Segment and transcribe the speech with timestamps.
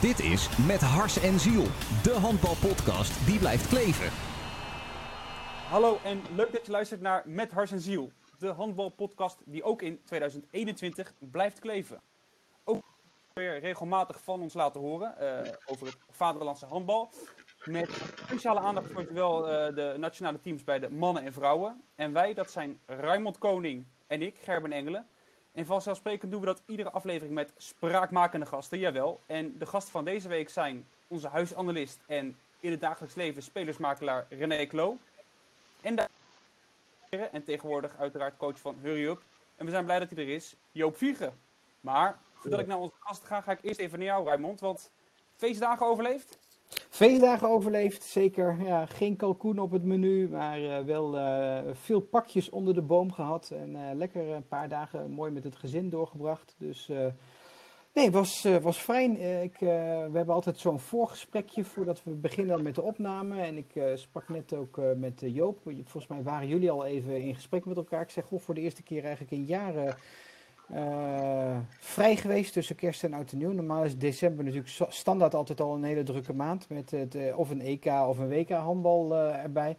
[0.00, 1.62] Dit is Met Hars en Ziel,
[2.02, 4.06] de handbalpodcast die blijft kleven.
[5.68, 9.82] Hallo en leuk dat je luistert naar Met Hars en Ziel, de handbalpodcast die ook
[9.82, 12.00] in 2021 blijft kleven.
[12.64, 12.82] Ook
[13.32, 17.10] weer regelmatig van ons laten horen uh, over het vaderlandse handbal.
[17.64, 21.82] Met speciale aandacht voor wel uh, de nationale teams bij de mannen en vrouwen.
[21.94, 25.06] En wij, dat zijn Raymond Koning en ik, Gerben Engelen.
[25.52, 29.20] En vanzelfsprekend doen we dat iedere aflevering met spraakmakende gasten, jawel.
[29.26, 34.26] En de gasten van deze week zijn onze huisanalist en in het dagelijks leven spelersmakelaar
[34.28, 34.96] René Klo.
[35.80, 36.08] En, de...
[37.16, 39.22] en tegenwoordig uiteraard coach van Hurry Up.
[39.56, 41.38] En we zijn blij dat hij er is, Joop Viegen.
[41.80, 44.60] Maar voordat ik naar onze gasten ga, ga ik eerst even naar jou, Raymond.
[44.60, 44.90] Want
[45.36, 46.38] feestdagen overleefd?
[46.70, 48.56] Feestdagen overleefd, zeker.
[48.62, 53.12] Ja, geen kalkoen op het menu, maar uh, wel uh, veel pakjes onder de boom
[53.12, 53.50] gehad.
[53.50, 56.54] En uh, lekker een paar dagen mooi met het gezin doorgebracht.
[56.58, 56.90] Dus
[57.92, 59.20] nee, was, was fijn.
[59.42, 63.42] ik, we hebben altijd zo'n voorgesprekje voordat we beginnen met de opname.
[63.42, 65.58] En ik sprak net ook met Joop.
[65.62, 68.02] Volgens mij waren jullie al even in gesprek met elkaar.
[68.02, 69.96] Ik zeg, goh, voor de eerste keer eigenlijk in jaren
[70.74, 73.52] uh, vrij geweest tussen kerst en oud en nieuw.
[73.52, 76.68] Normaal is december natuurlijk standaard altijd al een hele drukke maand.
[76.68, 79.76] Met het, uh, of een EK of een WK handbal uh, erbij.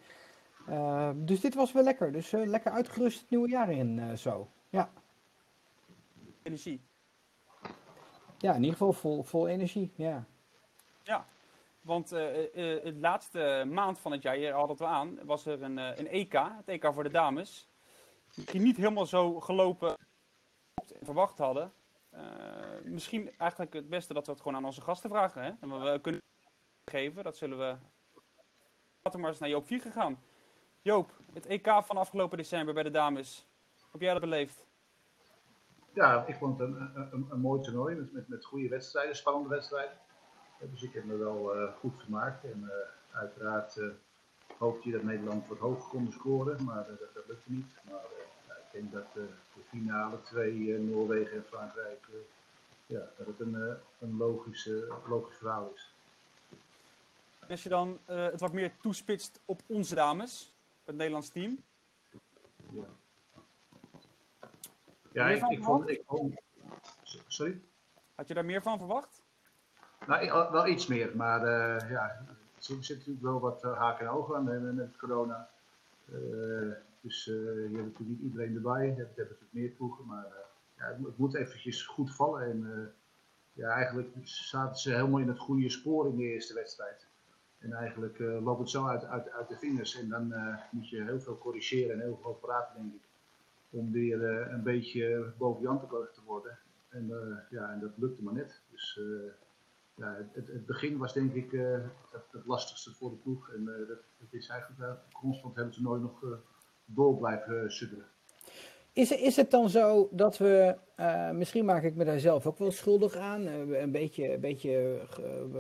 [1.16, 2.12] dus dit was wel lekker.
[2.12, 4.47] Dus lekker uitgerust het nieuwe jaar in zo.
[4.69, 4.92] Ja.
[6.44, 6.81] Energie.
[8.38, 9.92] Ja, in ieder geval vol, vol energie.
[9.95, 10.25] Ja.
[11.03, 11.25] Ja.
[11.81, 16.08] Want het laatste maand van het jaar, je had het aan, was er een, een
[16.08, 16.34] EK.
[16.34, 17.69] Het EK voor de dames.
[18.36, 19.95] Die niet helemaal zo gelopen
[21.05, 21.73] verwacht hadden.
[22.13, 22.21] Uh,
[22.83, 25.44] misschien eigenlijk het beste dat we het gewoon aan onze gasten vragen.
[25.44, 25.52] Hè?
[25.59, 26.21] En we kunnen
[26.85, 27.75] geven, dat zullen we.
[29.02, 30.19] Laten we maar eens naar Joop 4 gegaan.
[30.81, 33.47] Joop, het EK van afgelopen december bij de dames.
[33.91, 34.66] Heb jij dat beleefd?
[35.94, 39.49] Ja, ik vond het een, een, een mooi toernooi met, met, met goede wedstrijden, spannende
[39.49, 39.97] wedstrijden.
[40.59, 42.44] Dus ik heb me wel uh, goed gemaakt.
[42.44, 43.79] En uh, uiteraard
[44.57, 47.75] hoopte je dat Nederland wat hoger kon scoren, maar dat, dat lukte niet.
[47.84, 48.01] Maar
[48.74, 49.24] ik denk dat uh,
[49.54, 52.16] de finale twee, uh, Noorwegen en Frankrijk, uh,
[52.86, 54.70] ja, dat het een, een logisch,
[55.08, 55.94] logisch verhaal is.
[57.50, 60.54] Als je dan het wat meer toespitst op onze dames,
[60.86, 61.64] het Nederlands team.
[62.72, 62.86] Ja,
[65.12, 66.42] ja ik, ik, vond, ik vond.
[67.28, 67.62] Sorry?
[68.16, 69.22] Had je daar meer van verwacht?
[70.08, 71.46] Nou, wel iets meer, maar
[71.90, 75.50] ja, er zit natuurlijk wel wat haken en ogen aan met corona.
[77.01, 80.31] Dus uh, je hebt natuurlijk niet iedereen erbij, je hebt, hebt meer ploegen, maar uh,
[80.78, 82.44] ja, het, moet eventjes goed vallen.
[82.44, 82.88] En uh,
[83.53, 87.07] ja, eigenlijk zaten ze helemaal in het goede spoor in de eerste wedstrijd.
[87.57, 90.34] En eigenlijk loopt het zo uit, uit, uit de vingers en dan
[90.72, 93.01] moet je heel veel corrigeren en heel veel praten, denk ik.
[93.69, 96.59] Om weer een beetje boven Jan te worden.
[96.90, 97.07] En,
[97.50, 98.61] ja, en dat lukte maar net.
[98.72, 99.01] Dus
[99.95, 103.50] ja, het, het, begin was denk ik het, het, lastigste voor de ploeg.
[103.50, 106.23] En dat, dat, is eigenlijk constant hebben ze nooit nog
[106.96, 108.06] door blijven sudderen.
[108.94, 112.57] Is, is het dan zo dat we, uh, misschien maak ik me daar zelf ook
[112.57, 115.02] wel schuldig aan, uh, een beetje, een beetje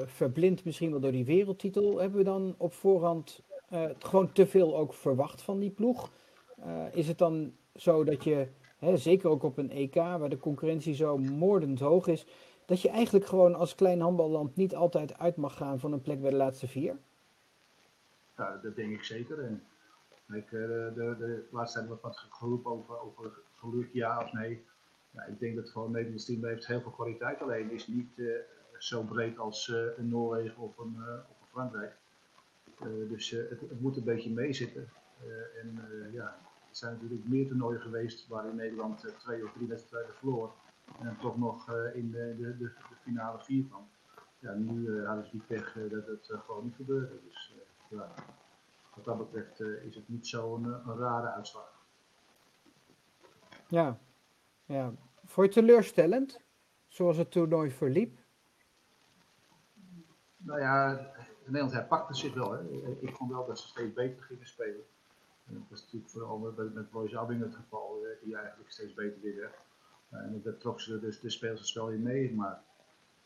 [0.05, 3.41] verblind misschien wel door die wereldtitel, hebben we dan op voorhand
[3.99, 6.11] gewoon te veel ook verwacht van die ploeg?
[6.91, 10.95] is het dan zo dat je, hè, zeker ook op een EK waar de concurrentie
[10.95, 12.25] zo moordend hoog is,
[12.65, 16.21] dat je eigenlijk gewoon als klein handballand niet altijd uit mag gaan van een plek
[16.21, 16.97] bij de laatste vier?
[18.37, 19.43] Ja, dat denk ik zeker.
[19.43, 19.63] En
[20.33, 24.65] ik, eh, de, de, tijd wordt wat geroepen over, over geluk ja of nee.
[25.27, 28.35] Ik denk dat gewoon het Nederlands team heeft heel veel kwaliteit, alleen is niet uh,
[28.77, 30.95] zo breed als uh, een Noorwegen of een,
[31.41, 31.95] of Frankrijk.
[33.09, 34.89] dus het, het, moet een beetje meezitten.
[35.61, 35.81] en
[36.13, 36.25] ja,
[36.69, 40.53] er zijn natuurlijk meer toernooien geweest waarin Nederland twee of drie wedstrijden verloor.
[40.99, 42.71] En toch nog in de, de, de,
[43.01, 43.87] finale vier kwam.
[44.39, 47.19] Ja, nu hadden ze die pech dat het gewoon niet gebeurde.
[47.27, 47.55] Dus
[47.89, 48.13] ja,
[49.05, 51.79] wat dat betreft uh, is het niet zo'n een, een rare uitslag.
[53.67, 53.99] Ja,
[54.65, 54.93] ja.
[55.25, 56.39] Voor je teleurstellend,
[56.87, 58.19] zoals het toernooi verliep?
[60.37, 61.07] Nou ja,
[61.45, 62.51] Nederland herpakte zich wel.
[62.51, 62.61] Hè.
[62.99, 64.83] Ik vond wel dat ze steeds beter gingen spelen.
[65.47, 69.21] En dat was natuurlijk vooral met, met Boys Abbing het geval, die eigenlijk steeds beter
[69.21, 69.51] weer.
[70.09, 72.63] En dat trok ze dus de spelers wel in mee, maar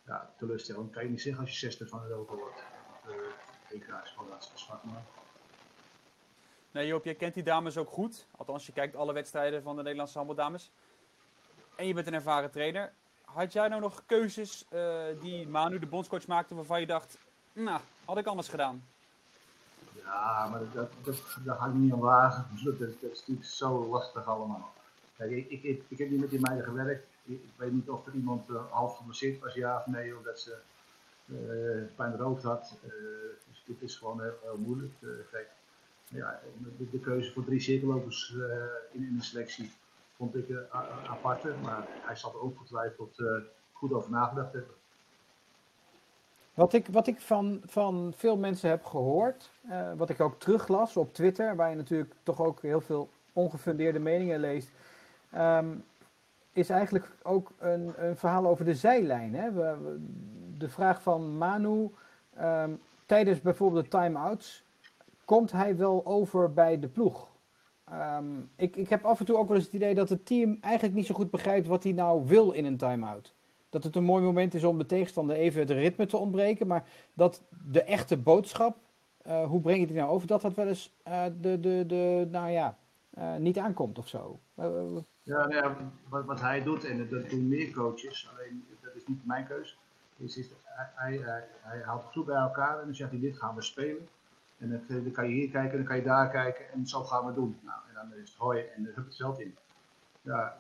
[0.06, 2.63] ja, teleurstellend kan je niet zeggen als je zesde van Europa wordt.
[3.07, 3.13] Uh,
[3.69, 5.04] ik is gewoon dat zwak maar.
[6.75, 8.27] Nee Joop, jij kent die dames ook goed.
[8.38, 10.72] Althans, je kijkt alle wedstrijden van de Nederlandse handbaldames.
[11.75, 12.92] En je bent een ervaren trainer.
[13.25, 17.18] Had jij nou nog keuzes uh, die Manu, de bondscoach, maakte waarvan je dacht...
[17.54, 18.83] Nou, had ik anders gedaan?
[20.04, 22.45] Ja, maar dat, dat, dat, had ik niet wagen.
[22.63, 22.80] Dat,
[23.12, 24.74] is natuurlijk zo lastig allemaal.
[25.18, 27.07] Kijk, ik, ik, ik, heb niet met die meiden gewerkt.
[27.24, 30.18] Ik, weet niet of er iemand uh, half geblesseerd was, ja of nee.
[30.18, 30.57] Of dat ze
[31.95, 32.78] pijn in hoofd had.
[33.48, 34.94] dus dit is gewoon heel, moeilijk.
[36.07, 36.40] Ja,
[36.78, 38.36] de, de, keuze voor drie cirkellopers
[38.92, 39.72] in, in de selectie
[40.16, 40.72] vond ik een
[41.07, 43.24] aparte, maar hij zal er ongetwijfeld
[43.72, 44.74] goed over nagedacht hebben.
[46.54, 49.50] Wat ik, wat ik van, van veel mensen heb gehoord,
[49.96, 54.40] wat ik ook teruglas op Twitter, waar je natuurlijk toch ook heel veel ongefundeerde meningen
[54.40, 54.69] leest,
[55.36, 55.84] um,
[56.52, 59.36] is eigenlijk ook een, een, verhaal over de zijlijn.
[59.36, 59.52] Hè?
[60.57, 61.92] De vraag van Manu,
[62.42, 64.63] um, tijdens bijvoorbeeld de time-outs,
[65.25, 67.33] komt hij wel over bij de ploeg?
[67.92, 70.57] Um, ik, ik heb af en toe ook wel eens het idee dat het team
[70.62, 73.36] eigenlijk niet zo goed begrijpt wat hij nou wil in een time-out
[73.75, 76.68] dat het een mooi moment is om de tegenstander even het ritme te ontbreken.
[76.68, 78.77] Maar dat de echte boodschap,
[79.27, 82.28] uh, hoe breng je die nou over, dat dat wel eens uh, de, de, de,
[82.31, 82.78] nou ja,
[83.18, 84.39] uh, niet aankomt of zo.
[85.24, 85.78] ja, ja
[86.10, 89.75] wat, wat hij doet, en dat doen meer coaches, alleen dat is niet mijn keuze.
[90.18, 90.51] Is, is,
[90.95, 93.62] hij, hij, hij haalt de groep bij elkaar en dan zegt hij: Dit gaan we
[93.62, 94.07] spelen.
[94.57, 97.34] En dan, kan je hier kijken, dan kan je daar kijken en zo gaan we
[97.34, 97.57] doen.
[97.62, 99.56] Nou, en dan is het hoi en hup het veld in.
[100.22, 100.57] Ja,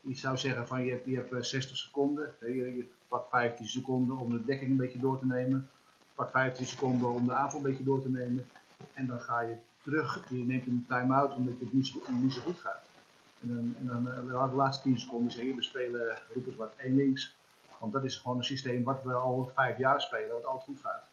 [0.00, 3.66] je zou zeggen van je hebt, je hebt 60 eh, seconden, je, je pakt 15
[3.66, 5.68] seconden om de dekking een beetje door te nemen,
[6.14, 8.46] pak 15 seconden om de aanval een beetje door te nemen
[8.94, 12.86] en dan ga je terug, je neemt een time-out omdat het niet zo, goed gaat.
[13.40, 16.96] En dan, en dan uh, de laatste 10 seconden zeggen we spelen roepers wat één
[16.96, 17.36] links,
[17.78, 20.80] want dat is gewoon een systeem wat we al vijf jaar spelen, wat altijd goed
[20.80, 21.07] gaat.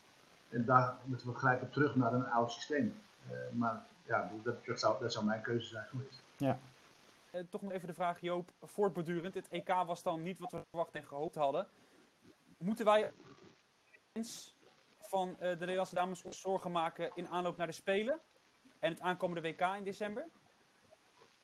[0.55, 3.01] En daar moeten we grijpen terug naar een oud systeem.
[3.31, 6.23] Uh, maar ja, dat, dat, zou, dat zou mijn keuze zijn geweest.
[6.37, 6.59] Ja.
[7.33, 9.33] Uh, toch nog even de vraag, Joop, voortbordurend.
[9.33, 11.67] Het EK was dan niet wat we verwacht en gehoopt hadden.
[12.57, 13.11] Moeten wij
[14.11, 14.55] eens
[14.99, 18.19] van uh, de Nederlandse dames zorgen maken in aanloop naar de Spelen
[18.79, 20.25] en het aankomende WK in december?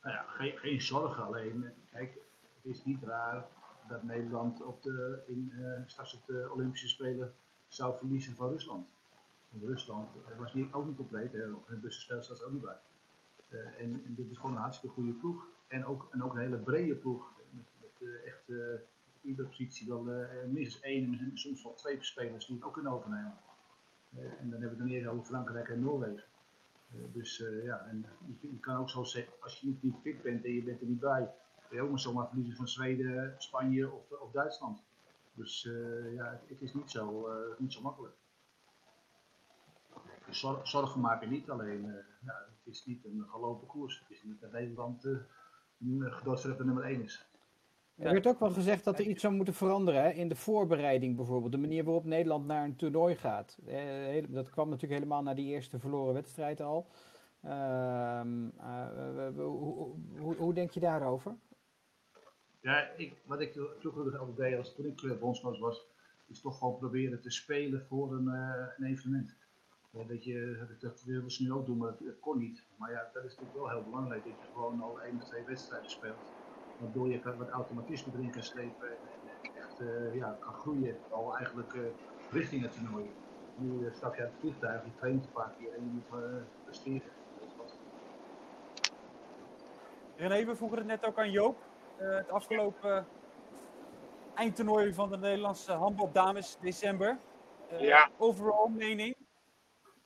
[0.02, 1.74] Nou ja, geen, geen zorgen alleen.
[1.92, 2.14] Kijk,
[2.56, 3.46] het is niet raar
[3.88, 7.36] dat Nederland op de, in, uh, straks op de Olympische Spelen
[7.68, 9.00] zou verliezen van Rusland.
[9.60, 11.32] Rusland was niet, ook niet compleet,
[11.66, 12.78] het bussenspel staat ook niet bij.
[13.52, 15.48] Uh, en, dit is gewoon een hartstikke goede ploeg.
[15.68, 17.32] En ook, ook een hele brede ploeg.
[17.50, 18.80] Met, uh, echt uh,
[19.22, 20.08] iedere positie wel
[20.48, 23.38] minstens één en soms wel twee spelers die het ook kunnen overnemen.
[24.16, 26.24] en dan hebben we dan eerder over Frankrijk en Noorwegen.
[27.14, 28.06] dus ja, en
[28.40, 31.00] je, kan ook zo zeggen, als je niet, fit bent en je bent er niet
[31.00, 31.34] bij,
[31.68, 34.84] kun je ook maar zomaar verliezen van Zweden, Spanje of, of Duitsland.
[35.34, 35.70] Dus
[36.14, 38.14] ja, het, het, is niet zo, niet zo makkelijk.
[40.32, 41.82] Zorg, zorgen maken niet, alleen
[42.26, 44.00] ja, het is niet een gelopen koers.
[44.00, 45.08] Het is niet dat Nederland
[46.00, 47.32] gedoodverfde nummer 1 is.
[48.02, 50.10] Er werd ook wel gezegd dat er iets zou moeten veranderen hè?
[50.10, 51.52] in de voorbereiding bijvoorbeeld.
[51.52, 53.58] De manier waarop Nederland naar een toernooi gaat.
[53.66, 56.88] Eh, dat kwam natuurlijk helemaal na die eerste verloren wedstrijd al.
[57.46, 57.52] Uh,
[58.58, 61.36] uh, hoe, hoe, hoe, denk je daarover?
[62.60, 65.86] Ja, ik, wat ik vroeger altijd deed als toen ik bondscoach was,
[66.28, 69.36] is toch gewoon proberen te spelen voor een, uh, een evenement.
[69.92, 72.64] Ja, dat, je, dat wilden ze nu ook doen, maar dat, kon niet.
[72.76, 75.44] Maar ja, dat is natuurlijk wel heel belangrijk, dat je gewoon al één of twee
[75.44, 76.32] wedstrijden speelt.
[76.80, 81.74] Waardoor je wat automatisme erin kan slepen en echt uh, ja, kan groeien, al eigenlijk
[81.74, 81.82] uh,
[82.30, 83.12] richting het toernooi.
[83.56, 86.34] Nu uh, stap je uit het vliegtuig, je traint een paar keer en je moet
[86.64, 87.10] presteren.
[90.16, 91.58] René, we vroegen het net ook aan Joop.
[91.96, 93.06] het afgelopen
[94.34, 97.18] eindtoernooi van de Nederlandse handbaldames december.
[97.80, 98.10] ja.
[98.18, 99.16] Overal mening?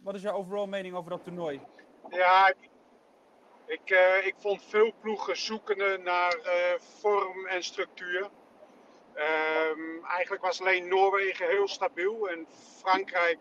[0.06, 1.62] Wat is jouw overal mening over dat toernooi?
[2.10, 2.54] Ja,
[3.66, 8.30] ik, uh, ik vond veel ploegen zoekende naar uh, vorm en structuur.
[9.16, 12.48] Um, eigenlijk was alleen Noorwegen heel stabiel en
[12.78, 13.40] Frankrijk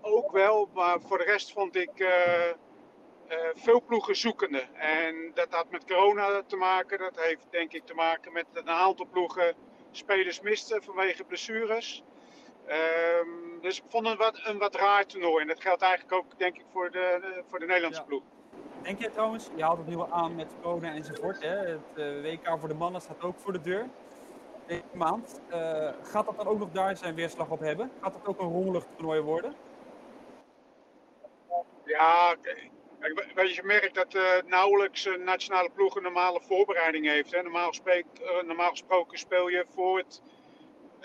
[0.00, 2.08] ook wel, maar voor de rest vond ik uh,
[3.54, 4.66] veel ploegen zoekende.
[4.74, 8.70] En dat had met corona te maken, dat heeft denk ik te maken met een
[8.70, 9.54] aantal ploegen
[9.90, 12.04] spelers misten vanwege blessures.
[12.68, 15.42] Um, dus ik vond het wat, een wat raar toernooi.
[15.42, 18.06] En dat geldt eigenlijk ook, denk ik, voor de, voor de Nederlandse ja.
[18.06, 18.22] ploeg.
[18.82, 21.42] Denk je trouwens, je haalt het nu al aan met corona enzovoort.
[21.42, 21.56] Hè?
[21.56, 23.88] Het uh, WK voor de mannen staat ook voor de deur.
[24.66, 25.40] Deze maand.
[25.50, 27.90] Uh, gaat dat dan ook nog daar zijn weerslag op hebben?
[28.00, 29.54] Gaat dat ook een rommelig toernooi worden?
[31.84, 32.34] Ja,
[33.34, 37.32] weet je, je merkt dat uh, nauwelijks een nationale ploeg een normale voorbereiding heeft.
[37.32, 37.42] Hè?
[37.42, 37.72] Normaal,
[38.44, 40.22] normaal gesproken speel je voor het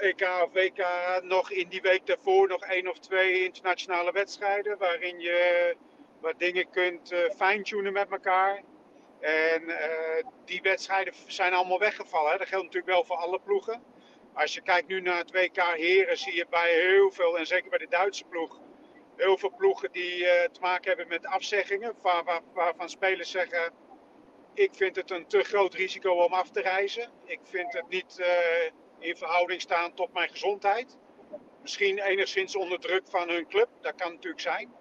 [0.02, 0.86] EK of WK
[1.24, 4.78] nog in die week daarvoor nog één of twee internationale wedstrijden.
[4.78, 5.76] Waarin je
[6.22, 8.64] wat dingen kunt uh, fine-tunen met elkaar.
[9.20, 9.78] En uh,
[10.46, 12.32] die wedstrijden zijn allemaal weggevallen.
[12.32, 12.38] Hè.
[12.38, 13.84] Dat geldt natuurlijk wel voor alle ploegen.
[14.34, 17.70] Als je kijkt nu naar het WK Heren, zie je bij heel veel, en zeker
[17.70, 18.60] bij de Duitse ploeg,
[19.16, 21.96] heel veel ploegen die uh, te maken hebben met afzeggingen.
[22.02, 23.74] Waar, waar, waarvan spelers zeggen:
[24.54, 27.10] Ik vind het een te groot risico om af te reizen.
[27.26, 28.20] Ik vind het niet
[29.02, 30.98] in verhouding staan tot mijn gezondheid.
[31.62, 34.72] Misschien enigszins onder druk van hun club, dat kan natuurlijk zijn.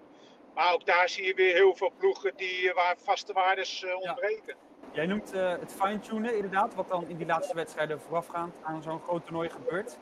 [0.54, 4.56] Maar ook daar zie je weer heel veel ploegen die, waar vaste waardes uh, ontbreken.
[4.92, 9.00] Jij noemt uh, het fine-tunen inderdaad, wat dan in die laatste wedstrijden voorafgaand aan zo'n
[9.00, 9.98] groot toernooi gebeurt.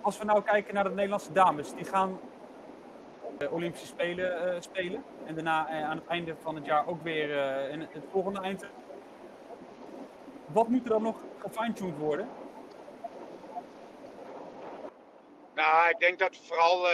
[0.00, 2.20] Als we nou kijken naar de Nederlandse dames, die gaan
[3.38, 5.04] de Olympische Spelen uh, spelen.
[5.24, 7.30] En daarna aan het einde van het jaar ook weer
[7.70, 8.64] in het volgende eind.
[10.46, 12.28] Wat moet er dan nog gefine-tuned worden?
[15.54, 16.86] Nou, ik denk dat vooral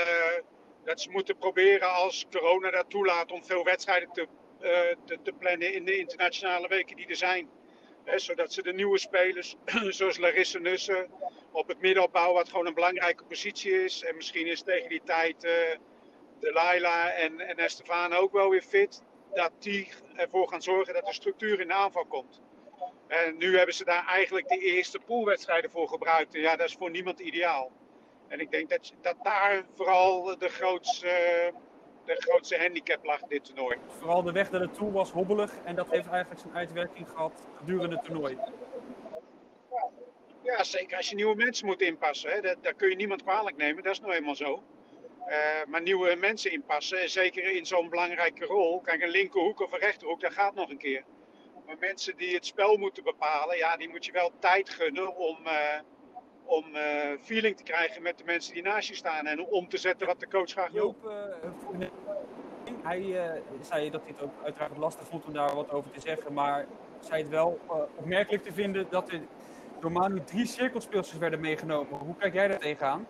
[0.84, 4.26] dat ze moeten proberen als corona dat toelaat om veel wedstrijden te,
[5.04, 7.50] te, te, plannen in de internationale weken die er zijn.
[8.04, 9.56] zodat ze de nieuwe spelers,
[9.98, 11.10] zoals Larissa Nussen,
[11.52, 14.02] op het middenopbouw, wat gewoon een belangrijke positie is.
[14.02, 15.50] En misschien is tegen die tijd uh,
[16.40, 19.02] de Laila en, en Estefan ook wel weer fit.
[19.34, 22.40] Dat die ervoor gaan zorgen dat de structuur in de aanval komt.
[23.08, 26.34] En nu hebben ze daar eigenlijk de eerste poolwedstrijden voor gebruikt.
[26.34, 27.72] En ja, dat is voor niemand ideaal.
[28.30, 31.08] En ik denk dat, dat daar vooral de grootste,
[32.04, 33.76] de grootste handicap lag dit toernooi.
[33.98, 37.48] Vooral de weg naar de Tour was hobbelig en dat heeft eigenlijk zijn uitwerking gehad
[37.56, 38.38] gedurende het toernooi.
[40.42, 42.30] Ja, zeker als je nieuwe mensen moet inpassen.
[42.30, 42.40] Hè.
[42.40, 44.62] Dat, dat kun je niemand kwalijk nemen, dat is nou eenmaal zo.
[45.28, 45.36] Uh,
[45.68, 48.80] maar nieuwe mensen inpassen, zeker in zo'n belangrijke rol.
[48.80, 51.04] Kijk, een linkerhoek of een rechterhoek, dat gaat nog een keer.
[51.66, 55.38] Maar mensen die het spel moeten bepalen, ja, die moet je wel tijd gunnen om,
[55.46, 55.78] uh,
[56.50, 56.82] om uh,
[57.22, 60.20] feeling te krijgen met de mensen die naast je staan en om te zetten wat
[60.20, 60.82] de coach graag wil.
[60.82, 61.04] Joop,
[61.78, 61.88] uh,
[62.82, 63.30] hij uh,
[63.60, 66.66] zei dat hij het ook uiteraard lastig vond om daar wat over te zeggen, maar
[67.00, 67.60] zei het wel
[67.96, 69.20] opmerkelijk te vinden dat er
[69.80, 71.98] door Manu drie cirkelspeelsters werden meegenomen.
[71.98, 73.06] Hoe kijk jij daar tegenaan?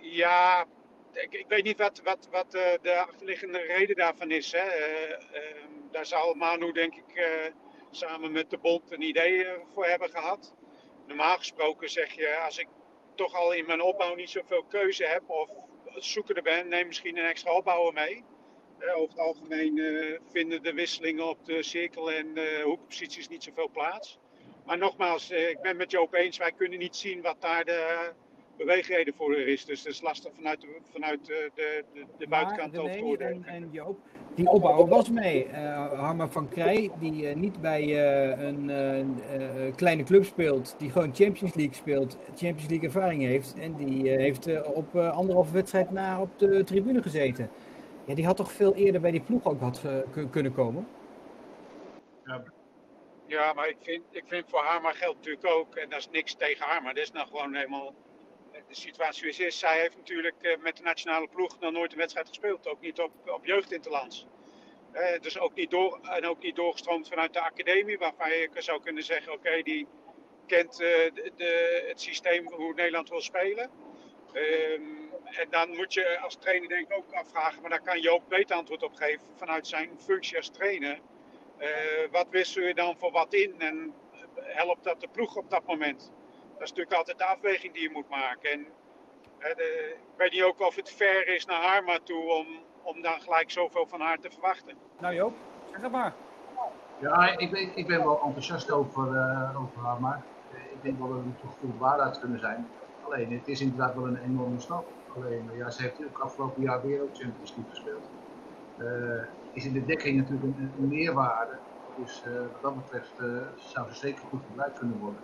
[0.00, 0.64] ja,
[1.12, 2.50] ik, ik, weet niet wat, wat, wat
[2.82, 4.52] de achterliggende reden daarvan is.
[4.52, 4.58] Hè.
[4.58, 7.42] Ehm, daar zal Manu denk ik
[7.90, 10.54] samen met de bond een idee eh, voor hebben gehad.
[11.06, 12.68] Normaal gesproken zeg je, als ik
[13.14, 15.50] toch al in mijn opbouw niet zoveel keuze heb of
[15.94, 18.24] zoekende ben, neem misschien een extra opbouwer mee.
[18.78, 23.70] Uh, over het algemeen uh, vinden de wisselingen op de cirkel- en hoekposities niet zoveel
[23.70, 24.18] plaats.
[24.64, 28.12] Maar nogmaals, ik ben met Joop eens, wij kunnen niet zien wat daar de
[28.58, 29.64] beweegreden voor er is.
[29.64, 31.84] Dus het is lastig vanuit de, vanuit de, de,
[32.18, 32.76] de buitenkant.
[33.18, 33.98] En, en Joop,
[34.34, 35.46] die opbouwer was mee.
[35.46, 41.14] Uh, Harma van Krij, die uh, niet bij uh, een kleine club speelt, die gewoon
[41.14, 43.54] Champions League speelt, Champions League ervaring heeft.
[43.58, 47.50] En die heeft op anderhalve wedstrijd na op de tribune gezeten.
[48.04, 49.82] Ja, die had toch veel eerder bij die ploeg ook had
[50.30, 50.88] kunnen komen?
[52.24, 52.42] Ja.
[53.26, 56.34] ja, maar ik vind, ik vind voor Harma geldt natuurlijk ook, en dat is niks
[56.34, 57.94] tegen Harma, dat is nou gewoon helemaal
[58.68, 61.98] de situatie is, is, zij heeft natuurlijk uh, met de nationale ploeg nog nooit een
[61.98, 62.68] wedstrijd gespeeld.
[62.68, 64.26] Ook niet op, op jeugdinterlands.
[64.94, 68.82] Uh, dus ook niet, door, en ook niet doorgestroomd vanuit de academie, waarvan je zou
[68.82, 69.86] kunnen zeggen, oké, die
[70.46, 70.88] kent uh,
[71.36, 73.70] de, het systeem hoe Nederland wil spelen.
[74.32, 78.22] Um, en dan moet je als trainer denk ik ook afvragen, maar daar kan Joop
[78.28, 81.00] beter antwoord op geven vanuit zijn functie als trainer.
[82.10, 83.94] wat wissel je dan voor wat in en
[84.34, 86.12] helpt dat de ploeg op dat moment?
[86.58, 88.50] Dat is natuurlijk altijd de afweging die je moet maken.
[88.50, 88.66] En
[89.38, 92.46] hè, de, ik weet niet ook of het fair is naar haar maar toe om,
[92.82, 94.76] om dan gelijk zoveel van haar te verwachten.
[94.98, 95.34] Nou Joop,
[95.70, 96.14] zeg het maar.
[97.00, 100.22] Ja, ik ben, ik ben wel enthousiast over, uh, over haar, maar
[100.52, 102.68] ik denk wel dat het toch goed waarheid kunnen zijn.
[103.04, 104.86] Alleen, het is inderdaad wel een enorme stap.
[105.16, 108.10] Alleen, ja, ze heeft ook afgelopen jaar weer ook Champions League gespeeld.
[108.78, 109.22] Uh,
[109.52, 111.58] is in de dekking natuurlijk een, een meerwaarde.
[111.96, 113.12] Dus uh, wat dat betreft
[113.56, 115.20] zou ze zeker goed gebruikt kunnen worden.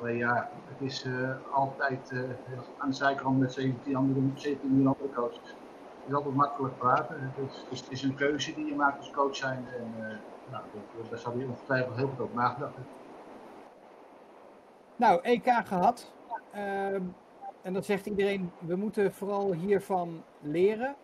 [0.00, 2.20] Alleen ja, het is uh, altijd uh,
[2.78, 5.38] aan de zijkant met 17 andere, 17 andere coaches.
[5.38, 7.32] Het is altijd makkelijk praten.
[7.36, 9.66] Het is, het is, een keuze die je maakt als coach zijn.
[9.78, 10.06] En uh,
[10.50, 10.62] nou,
[11.10, 12.92] daar zal je ongetwijfeld heel veel over nagedacht hebben.
[14.96, 16.12] Nou, EK gehad.
[16.52, 17.02] Ehm,
[17.62, 20.94] en dan zegt iedereen, we moeten vooral hiervan leren.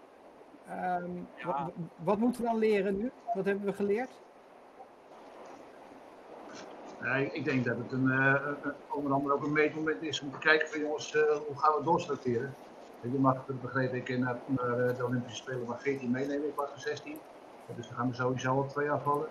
[0.68, 1.46] Ehm, ja.
[1.46, 3.10] wat, wat moeten we dan leren nu?
[3.34, 4.10] Wat hebben we geleerd?
[7.06, 8.34] Uh, ik denk dat het een, uh,
[8.90, 11.84] onder andere ook een meetmoment is om te kijken van jongens, uh, hoe gaan we
[11.84, 12.54] doorselecteren.
[13.00, 16.80] Je mag, begreep ik, naar, naar de Olympische Spelen maar 14 meenemen in plaats van
[16.80, 17.16] 16.
[17.76, 19.28] dus dan gaan er sowieso al twee afvallen.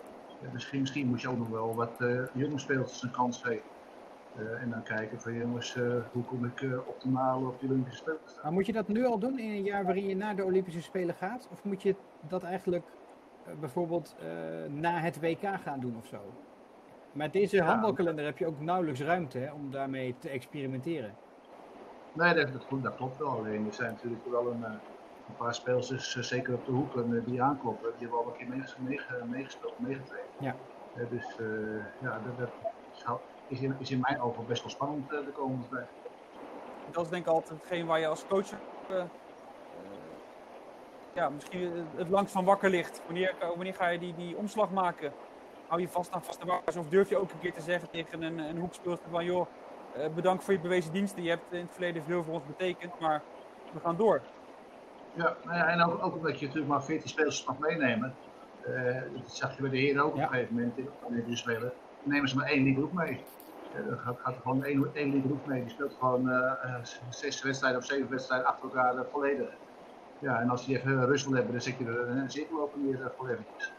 [0.54, 1.92] misschien, misschien moet je ook nog wel wat
[2.34, 3.70] jonge spelers een kans geven.
[4.36, 5.74] en dan kijken van jongens,
[6.12, 8.34] hoe kom ik optimaal op de Olympische Spelen te.
[8.44, 10.82] Maar moet je dat nu al doen in een jaar waarin je naar de Olympische
[10.82, 11.48] Spelen gaat?
[11.52, 11.96] Of moet je
[12.28, 12.86] dat eigenlijk
[13.60, 14.16] bijvoorbeeld
[14.70, 16.20] na het WK gaan doen of zo?
[17.16, 17.66] Met deze ja.
[17.66, 21.16] handbalkalender heb je ook nauwelijks ruimte hè, om daarmee te experimenteren.
[22.14, 23.30] Nee, dat, dat, dat klopt wel.
[23.30, 27.90] Alleen er zijn natuurlijk wel een, een paar speelsters, zeker op de hoeken, die aankloppen.
[27.98, 28.48] Die hebben al een keer
[29.28, 30.30] meegespeeld, meegetraind.
[30.40, 30.56] Ja.
[31.10, 32.50] dus uh, ja, dat,
[33.06, 35.88] dat, is, in, is in mijn ogen best wel spannend de komende tijd.
[36.92, 38.54] Dat is denk ik altijd hetgeen waar je als coach
[41.14, 43.02] ja, misschien het langst van wakker ligt.
[43.06, 45.14] Wanneer, wanneer ga je die, die omslag maken?
[45.76, 48.22] Hou je vast aan vaste waardes of durf je ook een keer te zeggen tegen
[48.22, 49.48] een, een hoekspeelster van joh,
[50.16, 51.24] bedankt voor je bewezen diensten.
[51.24, 53.22] Je hebt in het verleden veel voor ons betekend, maar
[53.74, 54.22] we gaan door.
[55.14, 58.16] Ja, nou ja en ook, ook omdat je natuurlijk maar 14 spelers mag meenemen.
[58.68, 61.72] Uh, dat zag je bij de heren ook op een gegeven moment in de spelen.
[62.04, 63.24] nemen ze maar één liedgroep mee.
[63.76, 65.62] Uh, dan gaat, gaat er gewoon één, één liedgroep mee.
[65.62, 66.52] Die speelt gewoon uh,
[67.10, 69.50] zes wedstrijden of zeven wedstrijden achter elkaar volledig.
[70.20, 72.76] Ja, en als die even rust wil hebben, dan zit je er een zetel op
[72.76, 73.74] neer voor eventjes.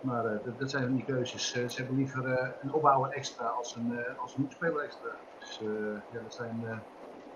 [0.00, 1.52] Maar dat, dat, zijn die keuzes.
[1.52, 5.10] ze hebben liever een opbouwer extra als een, als een hoekspeler extra.
[5.38, 5.60] Dus
[6.12, 6.82] ja, dat zijn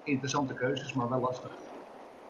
[0.03, 1.51] interessante keuzes, maar wel lastig.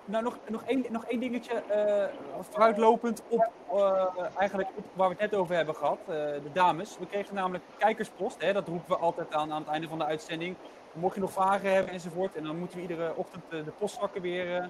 [0.04, 4.04] Nou, nog, nog, één, nog één dingetje, uh, vooruitlopend op uh,
[4.38, 6.98] eigenlijk op waar we het net over hebben gehad, uh, de dames.
[6.98, 10.04] We kregen namelijk kijkerspost, hè, dat roepen we altijd aan aan het einde van de
[10.04, 10.56] uitzending.
[10.92, 14.68] Mocht je nog vragen hebben enzovoort, en dan moeten we iedere ochtend de postvakken weer,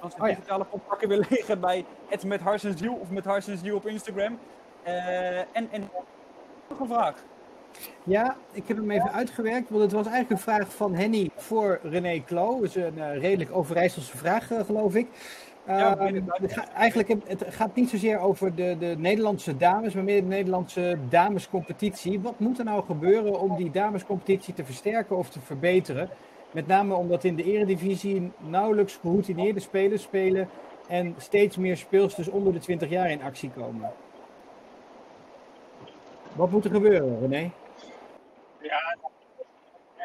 [0.00, 3.24] als de oh, digitale postvakken weer liggen bij het met Hars en Ziel of met
[3.24, 4.38] Hars en Ziel op Instagram.
[4.84, 5.90] En, en
[6.68, 7.24] nog een vraag.
[8.04, 11.80] Ja, ik heb hem even uitgewerkt, want het was eigenlijk een vraag van Henny voor
[11.82, 12.60] René Klo.
[12.60, 15.06] Dat is een uh, redelijk Overijsselse vraag, uh, geloof ik.
[15.68, 20.04] Uh, ja, het gaat, eigenlijk het gaat niet zozeer over de, de Nederlandse dames, maar
[20.04, 22.20] meer de Nederlandse damescompetitie.
[22.20, 26.08] Wat moet er nou gebeuren om die damescompetitie te versterken of te verbeteren?
[26.52, 30.48] Met name omdat in de eredivisie nauwelijks geroutineerde spelers spelen
[30.88, 33.90] en steeds meer speelsters onder de 20 jaar in actie komen.
[36.34, 37.50] Wat moet er gebeuren, René?
[38.60, 38.96] Ja,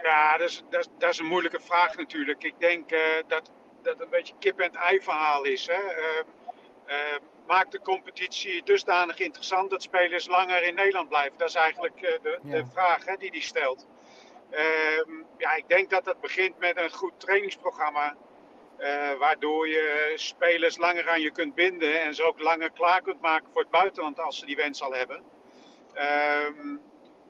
[0.03, 2.43] ja dat, is, dat, dat is een moeilijke vraag natuurlijk.
[2.43, 5.67] Ik denk uh, dat dat een beetje kip-en-ei verhaal is.
[5.67, 5.81] Hè?
[5.83, 6.24] Uh,
[6.88, 6.95] uh,
[7.48, 11.38] maak de competitie dusdanig interessant dat spelers langer in Nederland blijven.
[11.38, 12.55] Dat is eigenlijk de, ja.
[12.55, 13.88] de, vraag hè, die hij stelt.
[14.50, 18.15] Ehm, ja, ik denk dat dat begint met een goed trainingsprogramma.
[19.19, 23.49] waardoor je spelers langer aan je kunt binden en ze ook langer klaar kunt maken
[23.51, 25.23] voor het buitenland als ze die wens al hebben.
[25.95, 26.82] Um,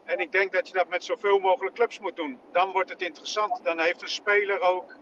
[0.10, 2.39] en ik denk dat je dat met zoveel mogelijk clubs moet doen.
[2.52, 3.63] Dan wordt het interessant.
[3.63, 4.95] Dan heeft een speler ook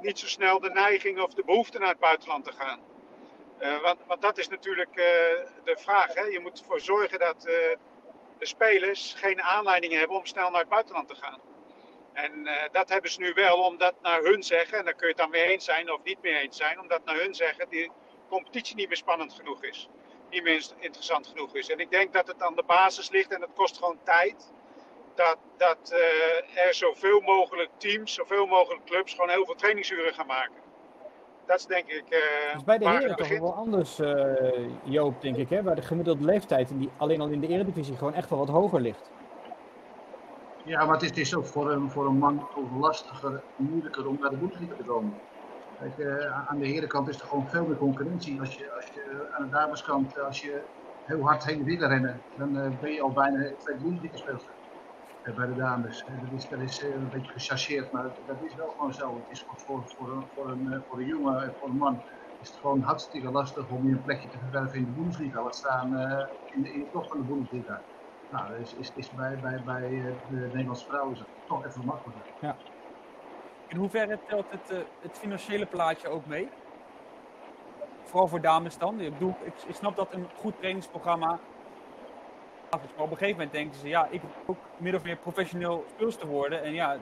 [0.00, 2.80] niet zo snel de neiging of de behoefte naar het buitenland te gaan.
[3.60, 5.04] Uh, want, want, dat is natuurlijk uh,
[5.64, 6.14] de vraag.
[6.14, 6.22] Hè?
[6.22, 7.52] Je moet ervoor zorgen dat uh,
[8.38, 11.40] de spelers geen aanleiding hebben om snel naar het buitenland te gaan.
[12.12, 15.22] En dat hebben ze nu wel, omdat naar hun zeggen, en daar kun je het
[15.22, 17.90] dan mee eens zijn of niet mee eens zijn, omdat naar hun zeggen die
[18.28, 19.88] competitie niet meer spannend genoeg is
[20.32, 21.68] niet meer interessant genoeg is.
[21.68, 24.52] En ik denk dat het aan de basis ligt en het kost gewoon tijd.
[25.14, 30.26] Dat, dat uh, er zoveel mogelijk teams, zoveel mogelijk clubs gewoon heel veel trainingsuren gaan
[30.26, 30.60] maken.
[31.46, 32.04] Dat is denk ik.
[32.08, 34.34] Uh, dus bij de heren toch wel anders, uh,
[34.82, 35.62] Joop, denk ik, hè?
[35.62, 38.48] waar de gemiddelde leeftijd in die, alleen al in de Eredivisie gewoon echt wel wat
[38.48, 39.10] hoger ligt.
[40.64, 44.18] Ja, maar het is, het is ook voor een, voor een man lastiger, moeilijker om
[44.20, 45.14] naar de Bundesliga te komen.
[45.78, 46.00] Kijk,
[46.48, 48.40] aan de herenkant is er gewoon veel meer concurrentie.
[48.40, 50.68] Als je, als je aan de dameskant, als je
[51.02, 54.56] heel hard heen wil rennen, dan uh, ben je al bijna twee Bundesliga speelster.
[55.22, 56.04] Uh, bij de dames.
[56.48, 59.18] dat is, een beetje gechargeerd, maar dat, is wel gewoon zo.
[59.18, 62.04] Het is voor, voor, voor, voor, een, voor een jongen en voor een man
[62.38, 65.42] is het gewoon hartstikke lastig om je een plekje te verwerven in de Bundesliga.
[65.42, 65.86] Laat staan
[66.44, 67.84] in, de, in de top van de Bundesliga.
[68.28, 69.88] Nou, is, is, is bij, bij, bij
[70.28, 72.30] de Nederlandse vrouwen is het toch even makkelijker.
[72.38, 72.56] Ja.
[73.72, 76.48] In hoeverre telt het, uh, het financiële plaatje ook mee?
[78.04, 79.00] Vooral voor dames dan.
[79.00, 81.40] Ik, bedoel, ik, snap dat een goed trainingsprogramma.
[82.70, 85.84] Maar op een gegeven moment denken ze, ja, ik wil ook min of meer professioneel
[85.94, 86.62] speelster worden.
[86.62, 86.98] En ja,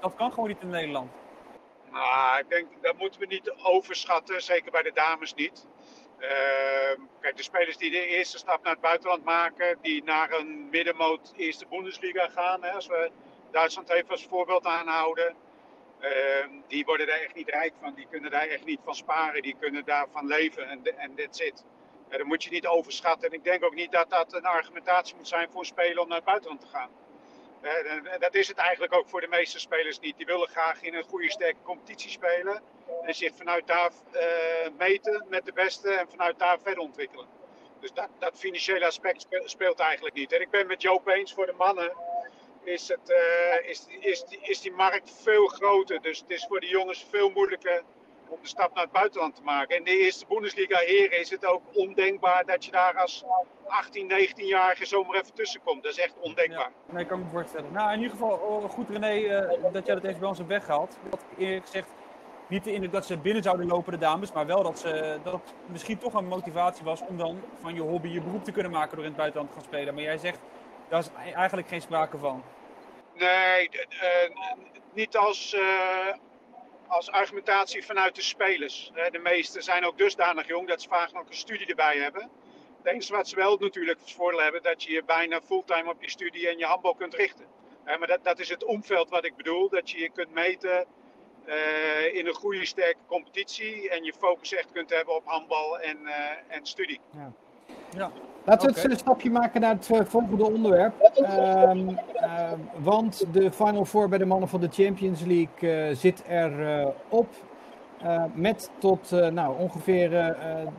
[0.00, 1.10] dat kan gewoon niet in Nederland.
[1.90, 5.66] Nou, ik denk dat moeten we niet overschatten, zeker bij de dames niet.
[6.18, 6.28] Uh,
[7.20, 11.32] kijk, de spelers die de eerste stap naar het buitenland maken, die naar een middenmoot
[11.36, 13.10] eerste Bundesliga gaan, hè, als we
[13.50, 15.47] Duitsland even als voorbeeld aanhouden, Ehm,
[16.66, 17.94] die worden daar echt niet rijk van.
[17.94, 19.42] Die kunnen daar echt niet van sparen.
[19.42, 21.64] Die kunnen daarvan leven en en that's it.
[22.08, 23.28] dat moet je niet overschatten.
[23.28, 26.16] En ik denk ook niet dat dat een argumentatie moet zijn voor een om naar
[26.16, 26.90] het buitenland te gaan.
[27.62, 30.16] Uh, dat is het eigenlijk ook voor de meeste spelers niet.
[30.16, 32.62] Die willen graag in een goede sterke competitie spelen.
[33.02, 34.22] En zich vanuit daar uh,
[34.76, 37.26] meten met de beste en vanuit daar verder ontwikkelen.
[37.80, 40.32] Dus dat, dat financiële aspect speelt eigenlijk niet.
[40.32, 41.92] En ik ben met Joop eens voor de mannen
[42.72, 46.00] is, het, uh, is, is, is die markt veel groter.
[46.02, 47.82] Dus het is voor de jongens veel moeilijker
[48.28, 49.76] om de stap naar het buitenland te maken.
[49.76, 53.24] In de eerste Bundesliga heren is het ook ondenkbaar dat je daar als
[53.66, 55.82] 18, 19-jarige zomaar even tussenkomt.
[55.82, 56.70] Dat is echt ondenkbaar.
[56.90, 57.72] Nee, kan me voorstellen.
[57.72, 60.50] Nou, in ieder geval oh, goed René uh, dat jij dat even bij ons hebt
[60.50, 60.96] weggehaald.
[61.10, 61.88] Wat eerlijk gezegd
[62.48, 65.32] niet de indruk dat ze binnen zouden lopen, de dames, maar wel dat, ze, dat
[65.32, 68.72] het misschien toch een motivatie was om dan van je hobby je beroep te kunnen
[68.72, 69.94] maken door in het buitenland te gaan spelen.
[69.94, 70.38] Maar jij zegt,
[70.88, 72.42] daar is eigenlijk geen sprake van.
[73.18, 74.30] Nee, eh,
[74.92, 76.14] niet als, eh,
[76.86, 78.92] als argumentatie vanuit de spelers.
[79.10, 82.30] De meesten zijn ook dusdanig jong dat ze vaak nog een studie erbij hebben.
[82.82, 86.02] Het enige wat ze wel natuurlijk het voordeel hebben, dat je je bijna fulltime op
[86.02, 87.46] je studie en je handbal kunt richten.
[87.84, 90.86] Maar dat, dat is het omveld wat ik bedoel, dat je je kunt meten
[91.44, 95.98] eh, in een goede sterke competitie en je focus echt kunt hebben op handbal en,
[96.48, 97.00] en studie.
[98.48, 100.94] Laten we het een stapje maken naar het eh, volgende onderwerp.
[101.00, 106.22] Ehm, eh, want de Final Four bij de mannen van de Champions League eh, zit
[106.26, 107.26] er eh, op.
[108.34, 110.10] Met tot nou, ongeveer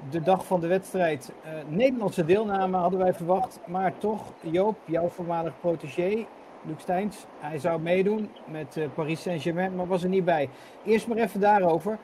[0.10, 1.32] de dag van de wedstrijd
[1.68, 3.60] Nederlandse deelname hadden wij verwacht.
[3.66, 6.26] Maar toch, Joop, jouw voormalig protégé,
[6.66, 10.50] Luc Steins, hij zou meedoen met Paris Saint-Germain, maar was er niet bij.
[10.86, 11.98] Eerst maar even daarover.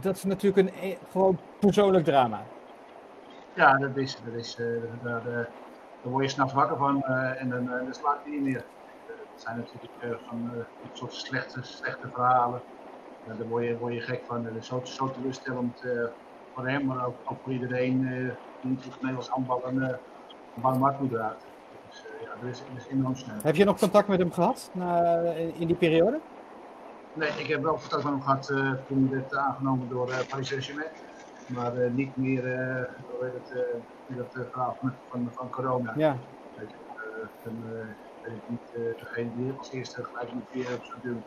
[0.00, 2.42] Dat is natuurlijk een gewoon persoonlijk drama.
[3.54, 4.66] Ja, dat is, dat is, eh,
[5.02, 5.34] daar, eh,
[6.02, 8.64] daar word je s'nachts wakker van eh, en dan, dan slaat hij niet meer.
[9.06, 12.62] Dat zijn natuurlijk van een soort slechte, slechte verhalen.
[13.26, 14.44] Ja, daar word je, word je gek van.
[14.44, 15.82] Dat is zo, zo teleurstellend
[16.54, 18.00] voor hem, maar ook, ook voor iedereen
[18.60, 19.98] die niet het Nederlands handbal een, een
[20.54, 21.36] warm hart moet dragen.
[21.88, 23.36] Dus ja, dat is, dat is enorm snel.
[23.42, 25.20] Heb je nog contact met hem gehad na,
[25.54, 26.20] in die periode?
[27.12, 30.48] Nee, ik heb wel contact met hem gehad eh, toen hij werd aangenomen door Paris
[30.48, 30.88] Saint-Germain.
[31.46, 33.74] Maar eh, niet meer uh, hoe heet het, eh,
[34.06, 35.92] in dat eh, verhaal van, van, van corona.
[35.96, 36.16] Ja.
[36.56, 37.86] Eh, eh,
[38.22, 41.22] ben ik niet eh, degene die als eerste gelijk moet weer op zo'n doen.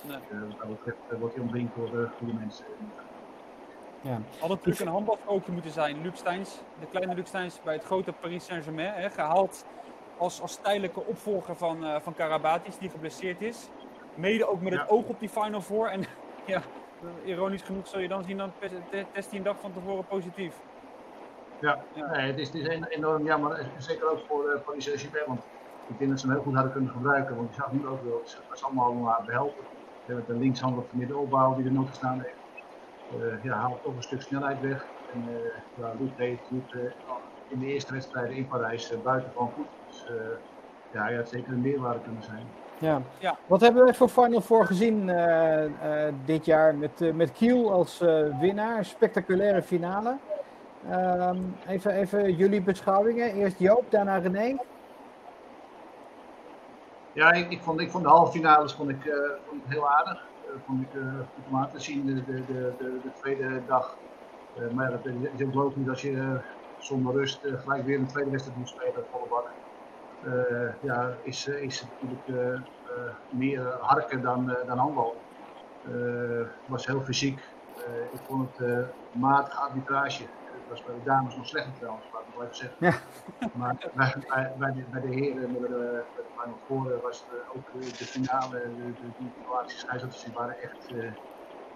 [0.00, 0.16] Nee.
[0.16, 2.64] Eh, wat dat betreft eh, wordt hij omringd door eh, goede mensen.
[4.00, 4.18] ja.
[4.40, 6.60] Had natuurlijk een handbalcoach moeten zijn, Luc Steins.
[6.80, 8.92] De kleine Luc Steins bij het grote Paris Saint-Germain.
[8.94, 9.64] Hè, gehaald
[10.18, 13.68] als, als tijdelijke opvolger van, eh van Karabatis, die geblesseerd is.
[14.14, 15.88] Mede ook met het oog op die Final Four.
[15.88, 16.04] En
[16.46, 16.62] ja,
[17.22, 20.06] ironisch genoeg zul je dan zien, dan te- te- test hij een dag van tevoren
[20.06, 20.62] positief.
[21.58, 22.06] Ja, Ja.
[22.10, 23.52] Nee, het is, het is en- enorm jammer.
[23.58, 25.26] eh, Zeker ook voor uh, Paris Saint-Germain.
[25.26, 25.48] Want
[25.86, 27.36] ik denk dat ze hem heel goed hadden kunnen gebruiken.
[27.36, 29.64] Want je zag nu ook wel, ze was allemaal om haar behelpen.
[30.04, 32.42] We hebben de linkshander op de middenopbouw die er nog gestaan heeft.
[33.08, 34.92] Eh, ja, haalt toch een stuk snelheid weg.
[35.06, 35.36] En uh,
[35.74, 36.92] ja, Luc deed het uh,
[37.46, 39.68] in de eerste wedstrijden in Parijs uh, buitengewoon goed.
[39.86, 40.36] Dus uh,
[40.90, 42.58] ja, hij had zeker een meerwaarde kunnen zijn.
[42.78, 43.02] Ja.
[43.18, 43.36] Ja.
[43.46, 45.70] Wat hebben we voor Final Four gezien uh, uh,
[46.24, 48.84] dit jaar met, uh, met Kiel als uh, winnaar?
[48.84, 50.16] Spectaculaire finale.
[50.90, 53.34] Um, even, even jullie beschouwingen.
[53.34, 54.56] Eerst Joop, daarna René.
[57.12, 59.14] Ja, ik, ik, vond, ik vond de halve finales vond ik, uh,
[59.48, 60.26] vond ik heel aardig.
[60.46, 63.60] Uh, vond ik uh, goed om aan te zien de, de, de, de, de tweede
[63.66, 63.96] dag.
[64.72, 65.00] maar dat
[65.36, 66.40] is ook logisch als je
[66.78, 69.50] zonder rust gelijk weer een tweede wedstrijd moet spelen, volle bak.
[70.80, 72.62] Ja, is, is het natuurlijk
[73.28, 75.16] meer harken dan, dan handbal.
[75.80, 77.40] Het was heel fysiek.
[78.12, 80.22] ik vond het matige arbitrage.
[80.44, 82.76] Het was bij de dames nog slechter trouwens, laat ik wel even zeggen.
[82.78, 82.94] Ja.
[83.58, 87.72] Maar bij, bij, bij, de, bij de heren, bij de, bij Four, was het ook
[87.72, 89.32] de finale, de, de, die
[89.66, 90.92] scheidsrechters, die waren echt,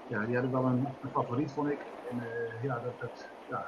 [0.09, 1.81] ja, die hadden wel een, een, favoriet, vond ik.
[2.11, 3.67] En uh, ja, dat, dat, ja,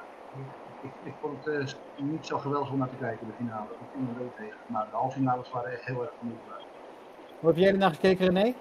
[0.81, 3.67] ik, ik vond het uh, niet zo geweldig om naar te kijken, de finale.
[3.67, 4.59] Dat viel me wel tegen.
[4.65, 6.37] Maar de halve finales waren echt heel erg genoeg.
[7.39, 8.53] Hoe heb jij er naar gekeken, René?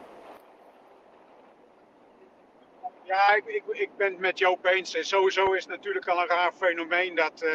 [3.03, 4.95] Ja, ik, ik, ik ben het met Joop eens.
[4.95, 7.51] En sowieso is het natuurlijk al een raar fenomeen dat, uh,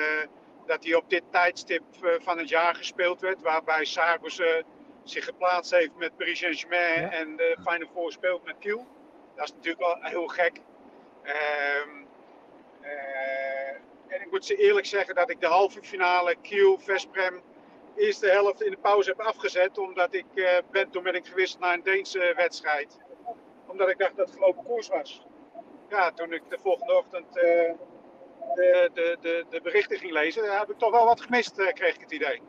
[0.65, 3.41] dat hij op dit tijdstip uh, van het jaar gespeeld werd.
[3.41, 4.47] Waarbij Sargus uh,
[5.03, 7.11] zich geplaatst heeft met Paris Saint-Germain ja.
[7.11, 8.85] en de Final Four speelt met Kiel.
[9.35, 10.61] Dat is natuurlijk wel heel gek.
[11.23, 12.07] Um,
[14.21, 17.41] ik moet ze eerlijk zeggen dat ik de halve finale Kiel Vesprem
[17.95, 19.77] eerste helft in de pauze heb afgezet.
[19.77, 20.25] Omdat ik
[20.71, 22.97] ben, toen ben ik naar een Deense wedstrijd.
[23.67, 25.25] Omdat ik dacht dat het gelopen koers was
[25.89, 27.43] ja, toen ik de volgende ochtend uh,
[28.53, 31.95] de, de, de, de, berichten ging lezen, heb ik toch wel wat gemist, uh, kreeg
[31.95, 32.41] ik het idee.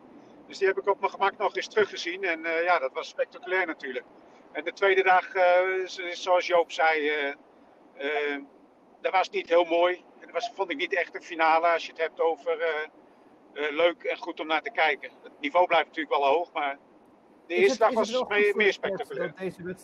[0.46, 2.24] Dus die heb ik op mijn gemak nog eens teruggezien.
[2.24, 4.04] En uh, ja, dat was spectaculair natuurlijk.
[4.52, 5.26] En de tweede dag,
[6.12, 7.12] zoals Joop zei,
[9.00, 10.04] dat was niet heel mooi.
[10.36, 12.58] Was, vond ik niet echt een finale als je het hebt over
[13.52, 15.10] leuk en goed om naar te kijken.
[15.22, 16.78] Het niveau blijft natuurlijk wel hoog, maar
[17.46, 19.34] de is eerste het, dag was meer, meer spectaculair.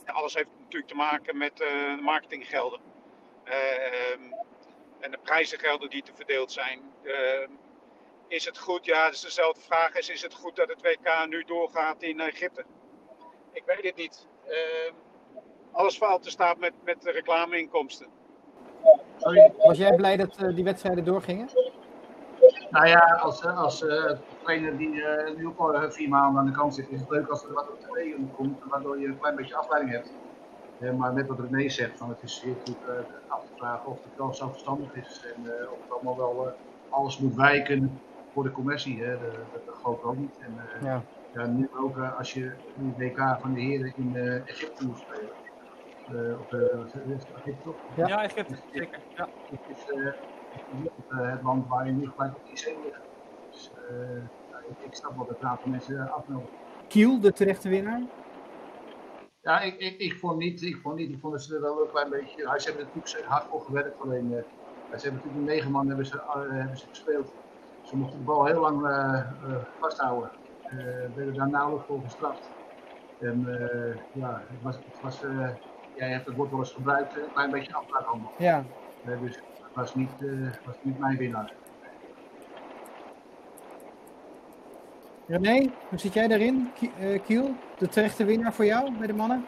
[0.07, 1.65] Ja, alles heeft natuurlijk te maken met
[2.01, 2.81] marketinggelden.
[3.45, 4.13] Uh,
[5.01, 6.93] en de prijzengelden die te verdeeld zijn.
[7.03, 7.49] Uh,
[8.29, 8.85] is het goed?
[8.85, 9.95] Ja, dat is dezelfde vraag.
[9.95, 12.65] Is, is het goed dat het WK nu doorgaat in Egypte?
[13.53, 14.27] Ik weet het niet.
[14.47, 14.93] Uh,
[15.73, 18.22] alles valt te staan met, met reclameinkomsten.
[19.59, 21.49] Was jij blij dat uh, die wedstrijden doorgingen?
[22.71, 24.11] Nou ja, als, als uh,
[24.43, 24.89] trainer die
[25.37, 27.69] nu ook al vier maanden aan de kant zit, is het leuk als er wat
[27.71, 30.13] op tv komt, waardoor je een klein beetje afleiding hebt.
[30.79, 32.95] Ja, maar net wat René zegt, van het is zeer goed uh,
[33.29, 36.47] af te vragen of het wel zo verstandig is en uh, of het allemaal wel
[36.47, 36.53] uh,
[36.93, 38.01] alles moet wijken
[38.33, 39.03] voor de commercie.
[39.03, 39.11] Hè.
[39.11, 40.39] Dat, dat geloof ik ook niet.
[40.41, 40.55] En,
[40.87, 41.03] ja.
[41.35, 44.99] ja, nu ook eh, als je nu WK van de heren in eh, Egypte moet
[44.99, 45.31] spelen.
[46.11, 46.53] Uh, of
[47.45, 47.71] Egypte?
[47.95, 48.99] Ja, ja Egypte, zeker.
[49.17, 49.29] Ja.
[49.51, 49.85] Het is
[51.09, 53.01] het land waar je nu gelijk op die zee ligt.
[53.51, 53.71] Dus
[54.69, 56.57] ik, ik snap wel dat een aantal mensen afnodigen.
[56.89, 58.01] Kiel, de terechte winnaar?
[59.43, 60.63] Ja, ik, ik, ik, vond niet.
[60.63, 61.11] Ik vond niet.
[61.11, 62.55] Ik vond dat ze er wel een klein beetje.
[62.57, 64.01] Ze hebben natuurlijk hard voor gewerkt.
[64.01, 64.39] Alleen, uh,
[64.99, 67.33] ze hebben natuurlijk negen man hebben ze, uh, hebben ze gespeeld.
[67.83, 69.25] Ze mochten de bal heel lang uh,
[69.79, 70.31] vasthouden.
[71.15, 72.51] werden daar nauwelijks voor gestraft.
[73.21, 73.47] En
[74.13, 74.77] ja, het was.
[74.77, 75.21] Het was
[75.95, 77.17] jij hebt het woord wel eens gebruikt.
[77.17, 78.33] Een klein beetje afbraakhandel.
[78.39, 78.65] Ja.
[79.05, 80.11] dus het was niet,
[80.65, 81.53] was niet mijn winnaar.
[85.27, 86.73] René, hoe zit jij daarin?
[87.25, 89.47] Kiel, de terechte winnaar voor jou bij de mannen?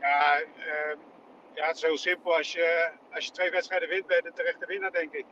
[0.00, 0.96] Ja, uh,
[1.54, 2.36] ja het is heel simpel.
[2.36, 5.24] Als je, als je twee wedstrijden wint, ben je de terechte winnaar, denk ik.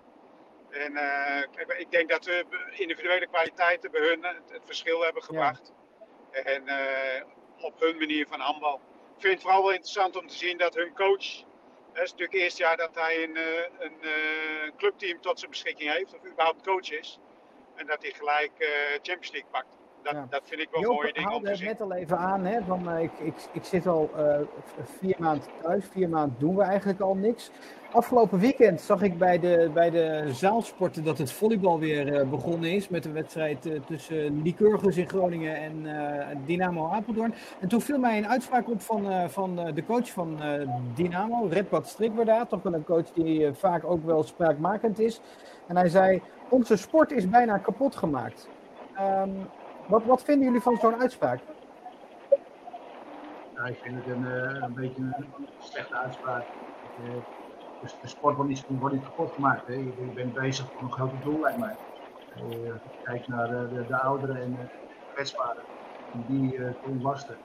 [0.70, 5.72] En uh, ik denk dat we individuele kwaliteiten bij hun het, het verschil hebben gebracht.
[6.32, 6.38] Ja.
[6.42, 8.80] En uh, op hun manier van handbal.
[9.16, 11.44] Ik vind het vooral wel interessant om te zien dat hun coach.
[11.92, 13.36] Het is natuurlijk het eerste jaar dat hij een,
[13.78, 13.96] een,
[14.64, 17.18] een clubteam tot zijn beschikking heeft, of überhaupt coach is.
[17.74, 18.68] En dat hij gelijk uh,
[19.02, 19.66] Champions League pakt.
[20.02, 20.26] Dat, ja.
[20.30, 21.66] dat vind ik wel Joop mooie dingen om te zien.
[21.66, 24.40] net al even aan, hè, van, ik, ik, ik zit al uh,
[25.00, 27.50] vier maanden thuis, vier maanden doen we eigenlijk al niks.
[27.94, 32.70] Afgelopen weekend zag ik bij de, bij de zaalsporten dat het volleybal weer uh, begonnen
[32.70, 32.88] is.
[32.88, 35.86] Met een wedstrijd tussen Lycurgus in Groningen en
[36.46, 37.34] Dynamo Apeldoorn.
[37.60, 40.38] En toen viel mij een uitspraak op van, van de coach van
[40.94, 42.44] Dynamo, Redbad Strikwerda.
[42.44, 45.20] Toch wel een coach die vaak ook wel spraakmakend is.
[45.66, 48.48] En hij zei, onze sport is bijna kapot gemaakt.
[49.24, 49.34] Um,
[49.86, 51.40] wat, wat vinden jullie van zo'n uitspraak?
[53.66, 54.24] Ik vind het een,
[54.62, 55.26] een beetje een
[55.58, 56.44] slechte uitspraak.
[57.84, 59.66] Dus de sport wordt niet, wordt niet kapot gemaakt.
[59.66, 59.72] Hè.
[59.72, 61.76] Je, je bent bezig voor een grote doel, lijkt mij.
[62.36, 64.66] Uh, kijk naar de, de, de, ouderen en de
[65.14, 65.62] kwetsbaren,
[66.26, 67.36] die uh, ontlasten.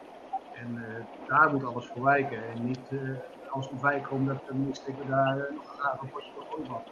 [0.54, 0.86] En
[1.28, 2.50] daar moet alles voor wijken.
[2.50, 2.80] En niet
[3.50, 6.84] alles moet wijken omdat de minister daar nog graag een potje voor voetbal.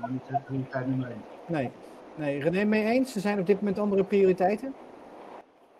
[0.00, 1.16] Daar niet de prioriteit niet mee.
[1.46, 1.70] Nee.
[2.14, 3.14] Nee, René mee eens?
[3.14, 4.74] Er zijn op dit moment andere prioriteiten?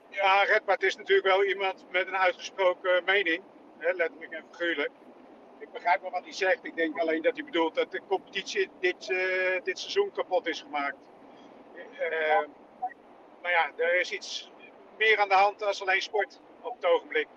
[0.08, 3.42] Ja, Redbart is natuurlijk wel iemand met een uitgesproken mening,
[3.78, 4.90] hè, letterlijk en figuurlijk.
[5.60, 6.64] Ik begrijp wel wat hij zegt.
[6.64, 10.60] Ik denk alleen dat hij bedoelt dat de competitie dit, uh, dit seizoen kapot is
[10.60, 10.96] gemaakt.
[11.74, 12.38] Uh,
[13.42, 14.50] maar ja, er is iets
[14.98, 17.28] meer aan de hand dan alleen sport op het ogenblik.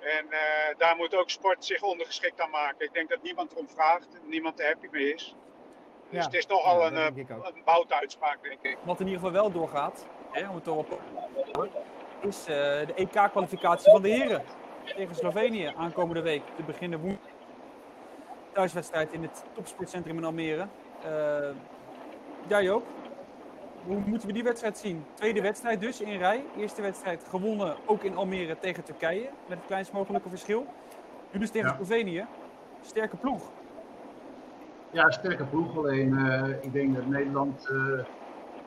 [0.00, 0.38] En uh,
[0.76, 2.86] daar moet ook sport zich ondergeschikt aan maken.
[2.86, 5.34] Ik denk dat niemand erom vraagt, niemand er happy mee is.
[6.10, 8.76] Dus ja, het is nogal ja, een, een boutuitspraak, denk ik.
[8.82, 11.00] Wat in ieder geval wel doorgaat, hè, om het erop
[12.20, 14.44] is uh, de EK-kwalificatie van de heren
[14.96, 16.42] tegen Slovenië aankomende week.
[16.56, 17.27] Te beginnen woensdag.
[18.58, 20.66] Thuiswedstrijd in het topsportcentrum in Almere.
[21.06, 21.48] Uh,
[22.46, 22.86] ja Joop,
[23.86, 25.04] hoe moeten we die wedstrijd zien?
[25.14, 26.44] Tweede wedstrijd dus in rij.
[26.56, 29.28] Eerste wedstrijd gewonnen ook in Almere tegen Turkije.
[29.48, 30.66] Met het kleinst mogelijke verschil.
[31.30, 31.74] Nu dus tegen ja.
[31.74, 32.26] Slovenië.
[32.82, 33.50] Sterke ploeg.
[34.90, 35.76] Ja, sterke ploeg.
[35.76, 37.98] Alleen uh, ik denk dat Nederland uh,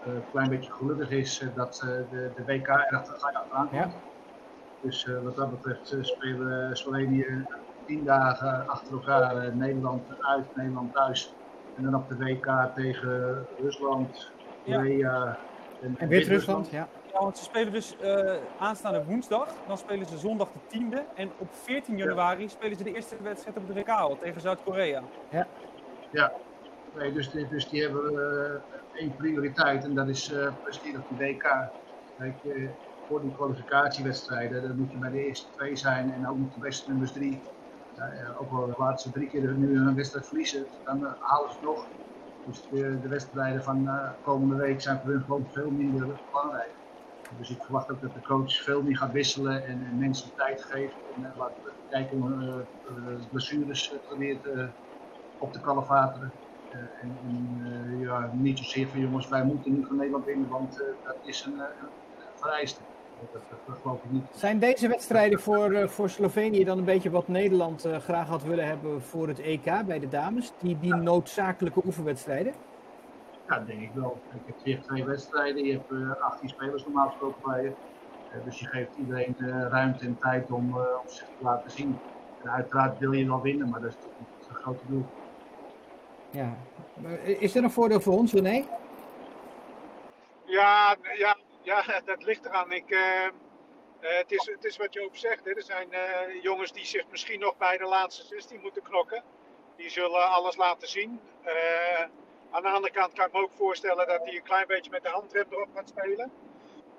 [0.06, 1.80] een klein beetje gelukkig is dat
[2.12, 3.72] de, de WK er achteraan komt.
[3.72, 3.92] Ja.
[4.82, 7.46] Dus wat dat betreft spelen Slovenië
[7.92, 11.34] tien dagen achter elkaar Nederland uit, Nederland thuis.
[11.78, 14.32] En dan op de WK tegen Rusland,
[14.66, 15.38] Korea ja.
[15.82, 16.70] en, en Wit-Rusland.
[16.70, 16.88] Ja.
[17.14, 19.48] ja, want ze spelen dus uh, aanstaande woensdag.
[19.68, 21.16] Dan spelen ze zondag de 10e.
[21.16, 25.04] En op 14 januari spelen ze de eerste wedstrijd op de WK al tegen Zuid-Korea.
[25.30, 25.48] Ja.
[26.12, 26.32] Ja,
[26.96, 31.18] nee, dus, die, dus die hebben uh, één prioriteit en dat is uh, presteren op
[31.18, 31.70] de WK.
[32.18, 32.70] Kijk, uh,
[33.08, 36.60] voor die kwalificatiewedstrijden, dan moet je bij de eerste twee zijn en ook niet de
[36.60, 37.42] beste nummers drie.
[38.40, 41.90] Ook al de laatste drie keer nu een wedstrijd verliezen, dan halen ze nog.
[42.44, 43.90] Dus de, de wedstrijden van
[44.22, 46.80] komende week zijn voor hun gewoon veel minder belangrijk.
[47.38, 50.64] Dus ik verwacht ook dat de coach veel meer gaat wisselen en, en mensen tijd
[50.64, 50.98] geeft.
[51.16, 51.54] En laat
[51.88, 52.68] kijken hoe
[53.30, 53.94] blessures
[55.38, 56.34] op de kalevateren.
[56.70, 61.18] Uh, en, ja, niet zozeer van jongens, wij moeten nu van Nederland winnen, want dat
[61.22, 61.92] is een, een
[62.36, 62.84] vereiste.
[63.22, 64.24] Dat, dat, dat, geloof ik niet.
[64.34, 69.02] Zijn deze wedstrijden voor, voor Slovenië dan een beetje wat Nederland graag had willen hebben
[69.02, 70.52] voor het EK bij de dames?
[70.60, 71.02] Die, die ja.
[71.02, 72.54] noodzakelijke oefenwedstrijden?
[73.48, 74.22] Ja, denk ik wel.
[74.34, 77.72] Ik heb hier twee wedstrijden, je hebt 18 spelers normaal gesproken bij je.
[78.46, 82.00] dus je geeft iedereen de ruimte en tijd om, om zich te laten zien.
[82.44, 85.06] En uiteraard wil je wel winnen, maar dat is toch niet het grote doel.
[86.30, 86.54] Ja.
[87.24, 88.64] Is er een voordeel voor ons, René?
[90.46, 92.72] Ja, ja, ja dat ligt eraan.
[92.72, 93.26] Ik, uh,
[94.02, 95.46] uh, het, is, het is wat je ook zegt.
[95.46, 95.52] Hè.
[95.52, 99.24] Er zijn uh, jongens die zich misschien nog bij de laatste 16 moeten knokken.
[99.76, 101.22] Die zullen alles laten zien.
[102.52, 105.04] aan de andere kant kan ik me ook voorstellen dat hij een klein beetje met
[105.04, 106.32] de handrem erop gaat spelen.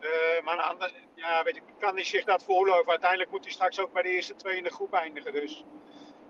[0.03, 2.90] Eh, maar aan de, ja, weet ik, kan hij zich dat veroorloven?
[2.90, 5.33] Uiteindelijk moet hij straks ook bij de eerste twee in de groep eindigen.
[5.33, 5.64] Dus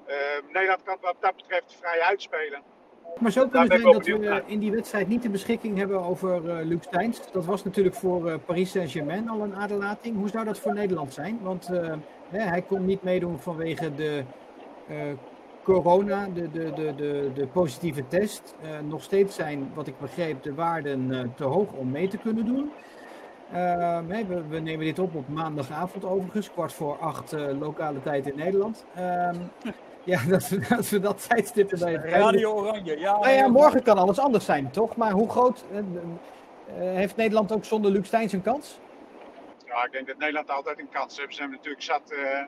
[0.07, 0.16] eh,
[0.49, 2.62] Nederland kan wat dat betreft vrij uitspelen.
[3.23, 6.45] Maar zo kunnen zijn dat we benieuwd in die wedstrijd niet de beschikking hebben over
[6.45, 7.21] uh, Luc Steins.
[7.33, 10.17] Dat was natuurlijk voor uh, Paris Saint-Germain al een aderlating.
[10.17, 11.38] Hoe zou dat voor Nederland zijn?
[11.43, 11.93] Want uh,
[12.29, 14.23] hè, hij kon niet meedoen vanwege de
[15.62, 18.55] corona, de, de, de, de, de positieve test.
[18.88, 22.71] nog steeds zijn, wat ik begreep, de waarden te hoog om mee te kunnen doen.
[24.07, 28.85] We, we, nemen dit op op maandagavond overigens, kwart voor acht lokale tijd in Nederland.
[30.05, 32.11] Ja, dat we, dat we dat tijdstip erbij hebben.
[32.11, 33.19] Radio Oranje, ja.
[33.19, 34.97] Nou ja, morgen kan alles anders zijn, toch?
[34.97, 35.81] Maar hoe groot uh,
[36.75, 38.79] heeft Nederland ook zonder Luc Steins een kans?
[39.67, 41.35] Ja, ik denk dat Nederland altijd een kans heeft.
[41.35, 42.43] Ze hebben natuurlijk zat uh,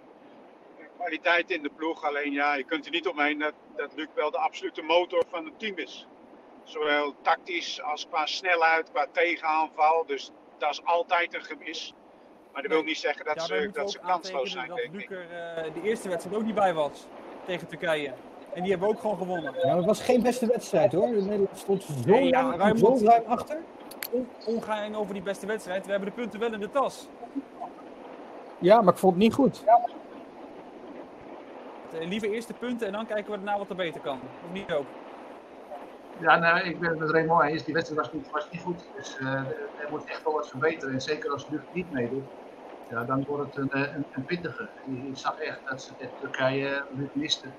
[0.96, 2.04] kwaliteit in de ploeg.
[2.04, 5.44] Alleen ja, je kunt er niet omheen dat, dat Luc wel de absolute motor van
[5.44, 6.06] het team is.
[6.64, 10.04] Zowel tactisch als qua snelheid, qua tegenaanval.
[10.06, 11.94] Dus dat is altijd een gemis.
[12.52, 15.02] Maar dat wil niet zeggen dat ja, ze, dat ze kansloos zijn, dat denk Luc
[15.02, 15.10] ik.
[15.10, 17.06] er uh, de eerste wedstrijd ook niet bij was
[17.46, 18.12] tegen Turkije.
[18.54, 19.54] En die hebben we ook gewoon gewonnen.
[19.62, 21.08] Ja, het was geen beste wedstrijd hoor.
[21.08, 23.58] Nederland stond zo, Nee, ja, ruim zo ruim achter.
[24.46, 25.84] Ongeheim over die beste wedstrijd.
[25.84, 27.08] We hebben de punten wel in de tas.
[28.58, 29.64] Ja, maar ik vond het niet goed.
[31.92, 34.18] Eh, liever eerst de punten en dan kijken we daarna wat er beter kan.
[34.46, 34.86] Of niet ook?
[36.20, 37.64] Ja, nou, ik ben het met Raymond eens.
[37.64, 38.84] Die wedstrijd was niet, was niet goed.
[38.96, 40.94] Dus eh, er moet echt wel wat verbeteren.
[40.94, 42.24] En zeker als Luc niet meedoet,
[42.86, 44.70] ja, dan wordt het een, eh, een, een pittige.
[44.84, 47.58] Je, je zag echt dat ze Turkije Luc misten.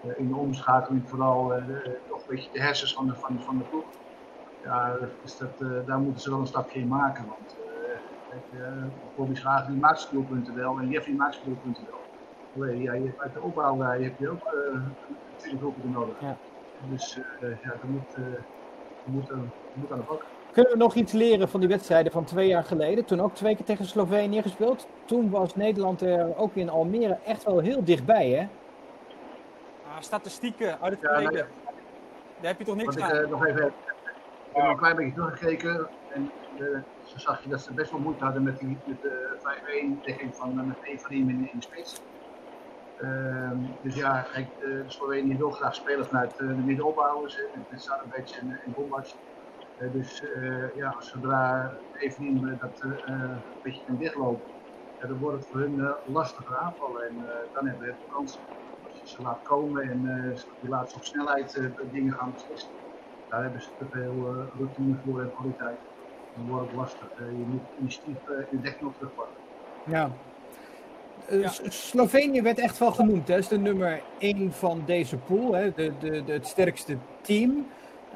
[0.00, 3.42] Eh, in de omschakeling vooral eh, de- toch een beetje de hersens van de, van,
[3.42, 3.90] van de ploeg.
[4.60, 7.26] Ja, dus dat, eh, daar moeten ze wel een stapje in maken.
[7.26, 7.56] Want
[8.28, 12.06] eh, eh, Bobby Schagen die maakt zijn doelpunten wel en Jeffrey maakt zijn doelpunten wel.
[12.54, 14.86] Alleen, ja, je hebt uit de opbouw eh, je hebt je ook eh
[15.36, 16.20] 20 doelpunten nodig.
[16.20, 16.40] Ja.
[16.76, 18.22] Dus eh, ja, er moet, eh,
[19.02, 19.34] er moet,
[19.72, 20.35] moet aan de bak.
[20.56, 23.04] Kunnen we nog iets leren van die wedstrijden van twee jaar geleden?
[23.04, 24.86] Toen ook twee keer tegen Slovenië gespeeld.
[25.04, 28.48] Toen was Nederland er ook in Almere echt wel heel dichtbij, hè?
[29.86, 31.46] Ah, statistieken uit het Ja, verleden.
[32.40, 33.10] Daar heb je toch niks ik aan?
[33.10, 33.72] eh, nog even ik
[34.52, 35.88] heb nog een klein beetje teruggekeken.
[36.12, 36.64] En eh,
[37.04, 39.36] zo zag je dat ze best wel moeite hadden met, die, met de
[40.00, 42.00] 5-1 dekking van uh, met Evarim in, in de spits.
[43.00, 47.38] Ehm, dus ja, kijk, eh, Slovenië wil graag spelen vanuit eh, de middenopbouwers,
[47.70, 49.04] met Sarabec en, en Bombac.
[49.04, 49.12] Eh,
[49.92, 52.12] dus eh, ja, zodra eh,
[52.60, 54.50] dat eh, eh, een beetje kan dichtlopen,
[55.00, 57.08] ja, dan wordt het voor hun eh, lastiger aanvallen.
[57.08, 58.38] En eh, dan hebben we de kans
[58.90, 62.32] als je ze laat komen en eh, je laat ze op snelheid eh, dingen gaan
[62.32, 62.70] beslissen.
[63.28, 65.78] Daar hebben ze te veel eh, routine voor en kwaliteit.
[66.36, 67.08] Dan wordt het lastig.
[67.18, 69.34] Eh, je moet initiatief eh, in de dekking terugpakken.
[69.84, 70.10] Ja.
[71.28, 73.28] Eh, Slovenië werd echt wel genoemd.
[73.28, 73.34] hè.
[73.34, 75.52] Dat is de nummer 1 van deze pool.
[75.54, 75.72] Hè.
[75.72, 77.66] De, de, de, het sterkste team.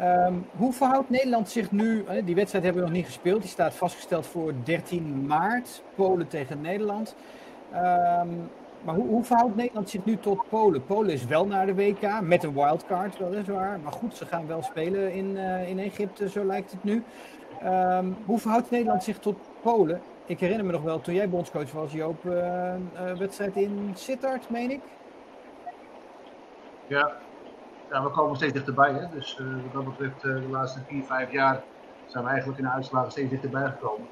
[0.00, 2.04] Ehm, hoe verhoudt Nederland zich nu?
[2.06, 3.40] hè, Die wedstrijd hebben we nog niet gespeeld.
[3.40, 5.82] Die staat vastgesteld voor 13 maart.
[5.94, 7.14] Polen tegen Nederland.
[7.72, 8.28] Ehm,
[8.82, 10.84] maar hoe, hoe verhoudt Nederland zich nu tot Polen?
[10.84, 13.80] Polen is wel naar de WK met een wildcard, weliswaar.
[13.82, 17.02] Maar goed, ze gaan wel spelen in, eh, in Egypte, zo lijkt het nu.
[17.62, 20.00] Ehm, hoe verhoudt Nederland zich tot Polen?
[20.26, 24.50] Ik herinner me nog wel, toen jij bondscoach was, Joop, eh, een wedstrijd in Sittard,
[24.50, 24.80] meen ik.
[26.86, 27.16] Ja.
[27.90, 28.92] Ja, we komen steeds dichterbij.
[28.92, 29.08] Hè?
[29.08, 31.62] Dus eh, wat dat betreft, eh, de laatste vier, vijf jaar
[32.06, 34.06] zijn we eigenlijk in de uitslagen steeds dichterbij gekomen.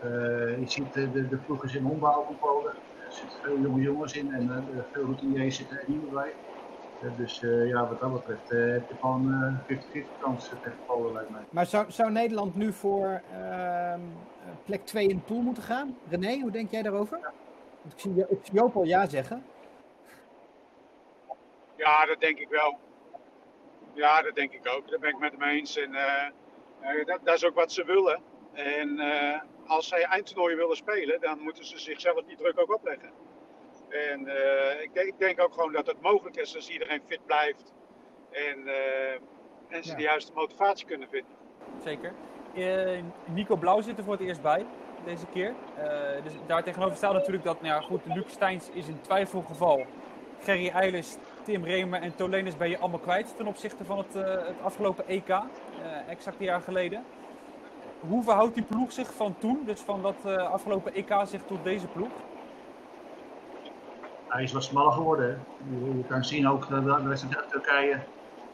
[0.00, 2.72] Eh, je ziet eh, de, de ploeg is in ombouw van Polen.
[3.06, 6.32] Er zitten veel jonge jongens in en eh, veel routiniers zitten er niet meer bij.
[7.16, 11.12] Dus eh, ja, wat dat betreft eh, heb je gewoon eh 50-50 kans tegen Polen,
[11.12, 11.40] lijkt mij.
[11.50, 14.00] Maar zou, zou Nederland nu voor ehm,
[14.64, 15.96] plek 2 in de pool moeten gaan?
[16.08, 17.18] René, hoe denk jij daarover?
[17.82, 19.44] Want Ik zie, ik zie Joop al ja zeggen.
[21.76, 22.78] Ja, dat denk ik wel.
[24.00, 24.90] Ja, dat denk ik ook.
[24.90, 25.76] Daar ben ik met hem eens.
[25.76, 26.26] En eh,
[26.80, 28.22] eh, dat, dat is ook wat ze willen.
[28.52, 33.10] En eh, als zij eindtoernooien willen spelen, dan moeten ze zichzelf die druk ook opleggen.
[33.88, 37.26] En eh, ik, denk, ik denk ook gewoon dat het mogelijk is als iedereen fit
[37.26, 37.72] blijft.
[38.30, 38.66] En,
[39.68, 39.96] en ze Ja.
[39.96, 41.32] de juiste motivatie kunnen vinden.
[41.84, 42.12] Zeker.
[42.54, 44.66] Eh, Nico Blauw zit er voor het eerst bij,
[45.04, 45.54] deze keer.
[45.76, 49.86] Eh, dus daar tegenover staat natuurlijk dat, nou ja, goed, Luc Steins is een twijfelgeval.
[50.40, 54.46] Gerry Eilis, Tim Remer en Tolenis ben je allemaal kwijt ten opzichte van het, eh,
[54.46, 55.38] het afgelopen EK, eh,
[56.08, 57.04] exact een jaar geleden.
[58.00, 61.64] Hoe verhoudt die ploeg zich van toen, dus van dat eh, afgelopen EK zich tot
[61.64, 62.10] deze ploeg?
[64.28, 65.44] Hij is wat smaller geworden.
[65.70, 67.98] Je, je kan zien ook dat de wedstrijd tegen Turkije,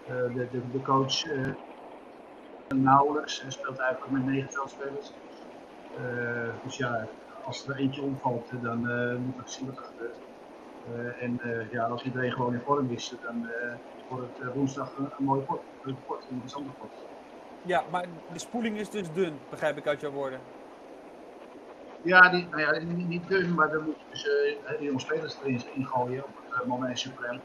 [0.06, 1.24] de, de, coach
[2.74, 5.12] nauwelijks hij speelt eigenlijk met negen veldspelers.
[5.96, 7.06] Eh, dus ja,
[7.44, 10.16] als er eentje omvalt, dan eh moet ik zien wat er gebeurt.
[10.94, 13.74] Eh, en eh, ja, als iedereen gewoon in vorm is, dan eh,
[14.08, 15.60] wordt het woensdag een, een mooie pot.
[15.84, 16.90] Een pot, een interessante pot.
[17.62, 20.40] Ja, maar de spoeling is dus dun, begrijp ik uit jouw woorden.
[22.02, 24.26] Ja, die, nou ja, niet, niet dun, maar dan moet je dus
[24.72, 27.40] uh, jonge spelers erin ingooien op het uh, moment suprem.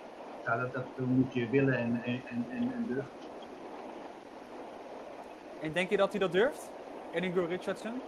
[0.45, 3.05] Ja, dat, dat moet je willen en, en, en, en durven.
[5.61, 6.69] En denk je dat hij dat durft?
[7.11, 8.01] Edinburgh Richardson?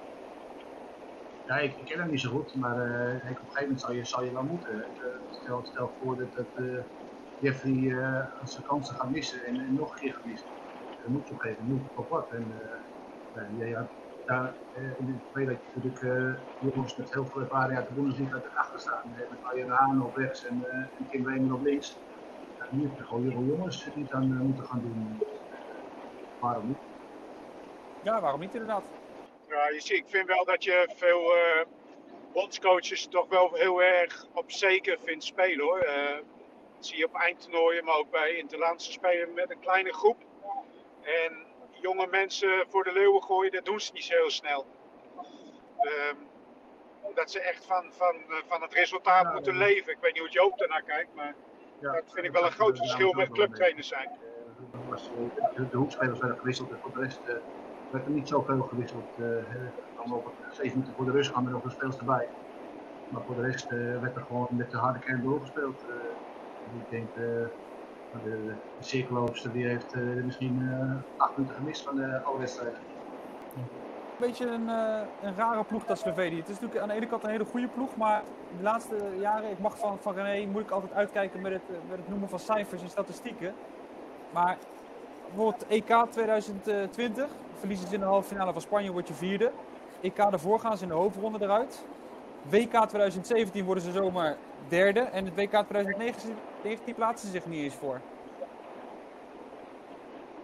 [1.45, 4.05] Ja, ik, ken hem niet zo goed, maar uh, op een gegeven moment zal je,
[4.05, 4.75] zal je wel moeten.
[4.75, 6.85] Uh, stel, stel voor dat, dat
[7.37, 7.89] Jeffrey
[8.43, 10.49] zijn kansen gaat missen en, en, nog een keer gaat missen.
[11.01, 12.31] Dan moet je op een gegeven moment op wat.
[12.31, 12.61] En,
[13.57, 13.91] ja, ja,
[14.25, 18.37] daar, in het verleden dat je natuurlijk jongens met heel veel ervaring uit de Bundesliga
[18.37, 19.11] erachter staan.
[19.29, 20.65] Met Arjen Haan op rechts en,
[20.97, 22.01] en Kim Weemer op links.
[22.57, 25.21] Ja, nu heb je gewoon jonge jongens die dan moeten gaan doen.
[26.39, 26.79] Waarom niet?
[27.99, 29.02] Ja, waarom niet inderdaad?
[29.53, 31.61] Ja, je ziet, ik vind wel dat je veel uh,
[32.33, 35.83] bondscoaches toch wel heel erg op zeker vindt spelen hoor.
[35.83, 36.15] Uh,
[36.75, 40.17] dat zie je op eindtoernooien, maar ook bij interlandse spelen met een kleine groep.
[41.01, 41.45] En
[41.81, 44.65] jonge mensen voor de leeuwen gooien, dat doen ze niet zo heel snel.
[45.81, 46.17] Um,
[47.13, 49.91] dat ze echt van, van, uh, van het resultaat ja, moeten leven.
[49.91, 51.35] Ik weet niet hoe Joop daarnaar kijkt, maar
[51.79, 54.09] ja, dat vind ik wel een groot verschil met clubtrainers zijn.
[55.55, 57.19] De, de hoekspelers werden gewisseld en voor de rest
[57.93, 59.09] werd er niet zoveel gewisseld.
[59.17, 62.27] Uh, op zeven minuten voor de rust gaan er nog een speels erbij.
[63.09, 65.85] Maar voor de rest uh, werd er gewoon met de harde kern doorgespeeld.
[65.89, 65.95] Uh,
[66.81, 67.47] ik denk, de,
[68.23, 70.71] de cirkelloopster die heeft misschien
[71.17, 72.79] acht minuten gemist van de alle wedstrijden.
[73.55, 74.67] Een beetje een,
[75.21, 76.37] een rare ploeg dat Slovenië.
[76.37, 78.23] Het is natuurlijk aan de ene kant een hele goede ploeg, maar
[78.57, 81.97] de laatste jaren, ik mag van, van René, moet ik altijd uitkijken met het, met
[81.97, 83.53] het noemen van cijfers en statistieken.
[84.31, 84.57] Maar
[85.35, 87.27] bijvoorbeeld EK 2020,
[87.59, 89.51] verliezen ze in de halve finale van Spanje, word je vierde.
[90.01, 91.85] EK daarvoor gaan ze in de hoofdronde eruit.
[92.49, 94.99] WK 2017 worden ze zomaar derde.
[94.99, 98.01] En het WK 2019 plaatsen ze zich niet eens voor.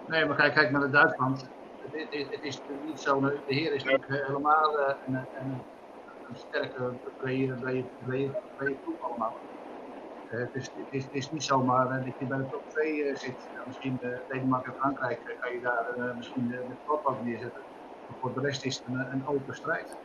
[0.06, 1.48] Nee, maar kijk, kijk naar Duitsland.
[1.82, 3.20] Het, het, het is niet zo.
[3.20, 5.62] De heer is natuurlijk helemaal uh, een, een,
[6.34, 9.36] sterke, brede, brede, brede ploeg allemaal.
[10.32, 12.64] Uh, het, is, het, is, het is niet zomaar uh, dat je bij de top
[12.68, 13.36] 2 uh, zit.
[13.54, 17.62] Ja, misschien Denemarken en Frankrijk kan je daar misschien met wat neerzetten.
[18.08, 19.98] Maar voor de rest is het een, een open strijd.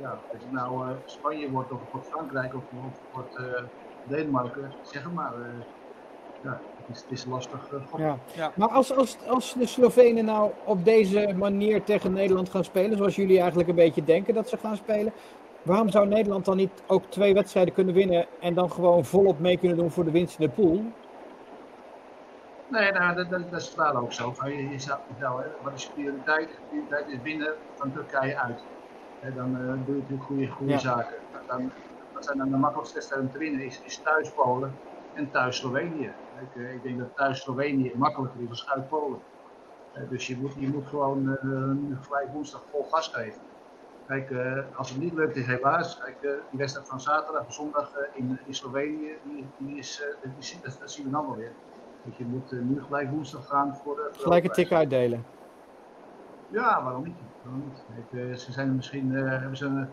[0.00, 3.40] ja, of het nou Spanje wordt of het wordt Frankrijk of, of het wordt
[4.04, 5.32] Denemarken, zeg maar.
[6.42, 7.70] ja, het is, het is lastig.
[7.96, 8.18] Ja.
[8.34, 8.52] Ja.
[8.56, 13.16] Maar als, als, als de Slovenen nou op deze manier tegen Nederland gaan spelen, zoals
[13.16, 15.12] jullie eigenlijk een beetje denken dat ze gaan spelen,
[15.62, 19.58] Waarom zou Nederland dan niet ook twee wedstrijden kunnen winnen en dan gewoon volop mee
[19.58, 20.84] kunnen doen voor de winst in de pool?
[22.68, 24.34] Nee, nou, dat, dat, dat is wel ook zo.
[24.44, 26.48] Je, je zou, nou, wat is prioriteit?
[26.68, 28.62] Prioriteit is winnen van Turkije uit.
[29.20, 30.78] En dan uh, doe je natuurlijk goede, goede ja.
[30.78, 31.14] zaken.
[31.46, 31.70] Dan,
[32.12, 33.60] wat zijn dan de makkelijkste wedstrijden om te winnen?
[33.60, 34.74] Is, is thuis Polen
[35.14, 36.12] en thuis Slovenië.
[36.40, 39.18] Ik, uh, ik denk dat thuis Slovenië makkelijker is dan uit Polen.
[39.94, 41.38] Uh, dus je moet, je moet gewoon
[42.00, 43.40] gelijk woensdag vol gas geven.
[44.12, 45.98] Kijk, uh, als het niet lukt, is helaas.
[45.98, 50.02] Kijk, uh, die wedstrijd van zaterdag en zondag uh, in, in, Slovenië, die, die is,
[50.22, 51.52] die, dat, dat, zien we dan wel weer.
[52.04, 54.10] Dus je moet nu gelijk woensdag gaan voor de.
[54.12, 55.24] Gelijk een tik uitdelen.
[56.48, 57.16] Ja, waarom niet?
[57.42, 57.84] Waarom niet?
[58.10, 59.88] Ik, ze zijn misschien, hebben ze een,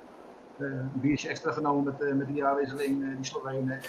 [0.58, 3.72] een, biertje extra genomen met, met die jaarwisseling, die Slovenen.
[3.72, 3.82] En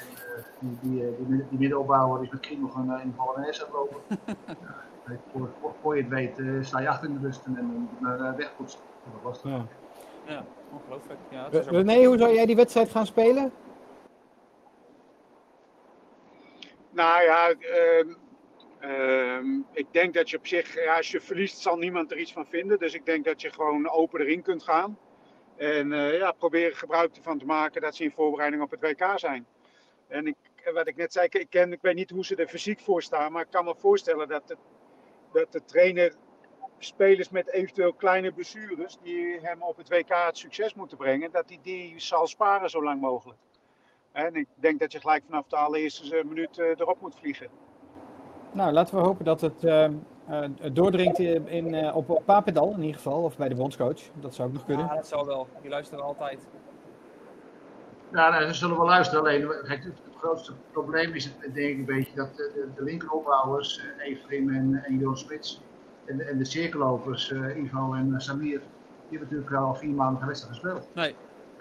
[0.58, 3.98] die, die, die, die middenopbouwer is met Kring nog een, in Polonaise aan lopen.
[5.06, 8.36] ja, voor, voor, voor, je het weet, sta je achter in de rust en dan
[8.36, 8.80] wegpoetsen.
[9.12, 9.52] Dat was het.
[9.52, 9.66] Ja.
[10.30, 11.18] Ja, ongelooflijk.
[11.30, 13.52] Ja, René, hoe zou jij die wedstrijd gaan spelen?
[16.90, 18.04] Nou ja, uh,
[18.80, 22.32] uh, ik denk dat je op zich, ja, als je verliest, zal niemand er iets
[22.32, 22.78] van vinden.
[22.78, 24.98] Dus ik denk dat je gewoon open erin kunt gaan.
[25.56, 29.12] En uh, ja, proberen gebruik ervan te maken dat ze in voorbereiding op het WK
[29.14, 29.46] zijn.
[30.08, 30.36] En ik,
[30.72, 33.32] wat ik net zei, ik, ken, ik weet niet hoe ze er fysiek voor staan,
[33.32, 34.56] maar ik kan me voorstellen dat de,
[35.32, 36.14] dat de trainer
[36.84, 41.44] spelers met eventueel kleine blessures die hem op het WK het succes moeten brengen, dat
[41.46, 43.38] hij die zal sparen zo lang mogelijk.
[44.12, 47.48] En ik denk dat je gelijk vanaf de allereerste minuut uh, erop moet vliegen.
[48.52, 49.88] Nou, laten we hopen dat het uh,
[50.30, 54.00] uh, doordringt in, in op, op Papendal in ieder geval, of bij de bondscoach.
[54.14, 54.86] Dat zou ook nog kunnen.
[54.86, 55.48] Ja, dat zou wel.
[55.60, 56.48] Die luisteren altijd.
[58.12, 59.24] Ja, nou, ze zullen wel luisteren.
[59.24, 62.82] Alleen, kijk, het, het grootste probleem is het, denk ik een beetje dat de, de
[62.82, 65.62] linkeropbouwers, Efrim en, en Johan Spits,
[66.10, 68.60] en, en de cirkelopers, uh, Ivo en uh, Samir,
[69.08, 70.88] die hebben natuurlijk al vier maanden geen wedstrijd gespeeld.
[70.94, 71.14] Nee.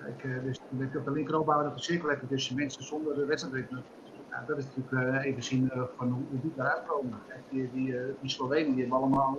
[0.03, 3.25] Kijk, uh, dus dan op de linkeropbouw dat de cirkel hebt tussen mensen zonder de
[3.25, 3.81] wedstrijdritme.
[4.29, 7.19] Ja, dat is natuurlijk even zien van hoe, hoe die daaruit komen.
[7.27, 9.37] Kijk, die, die, die Slovenen die hebben allemaal,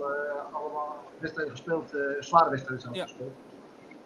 [0.51, 3.03] allemaal wedstrijden gespeeld, zware wedstrijden zelfs ja.
[3.03, 3.33] gespeeld.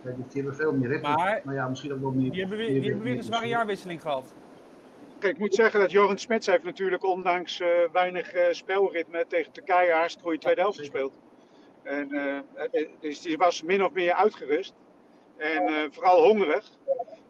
[0.01, 1.15] die, die hebben veel meer ritme.
[1.15, 2.31] Maar, maar ja, misschien ook wel meer.
[2.31, 4.33] Die hebben weer, die hebben weer een zware jaarwisseling gehad.
[5.25, 9.91] Ik moet zeggen dat Joran Smets heeft natuurlijk ondanks uh, weinig uh, spelritme tegen Turkije
[9.91, 11.13] hartstikke goede tweede helft gespeeld.
[11.83, 12.39] En, uh,
[13.21, 14.73] die was min of meer uitgerust.
[15.37, 16.71] En eh, vooral hongerig.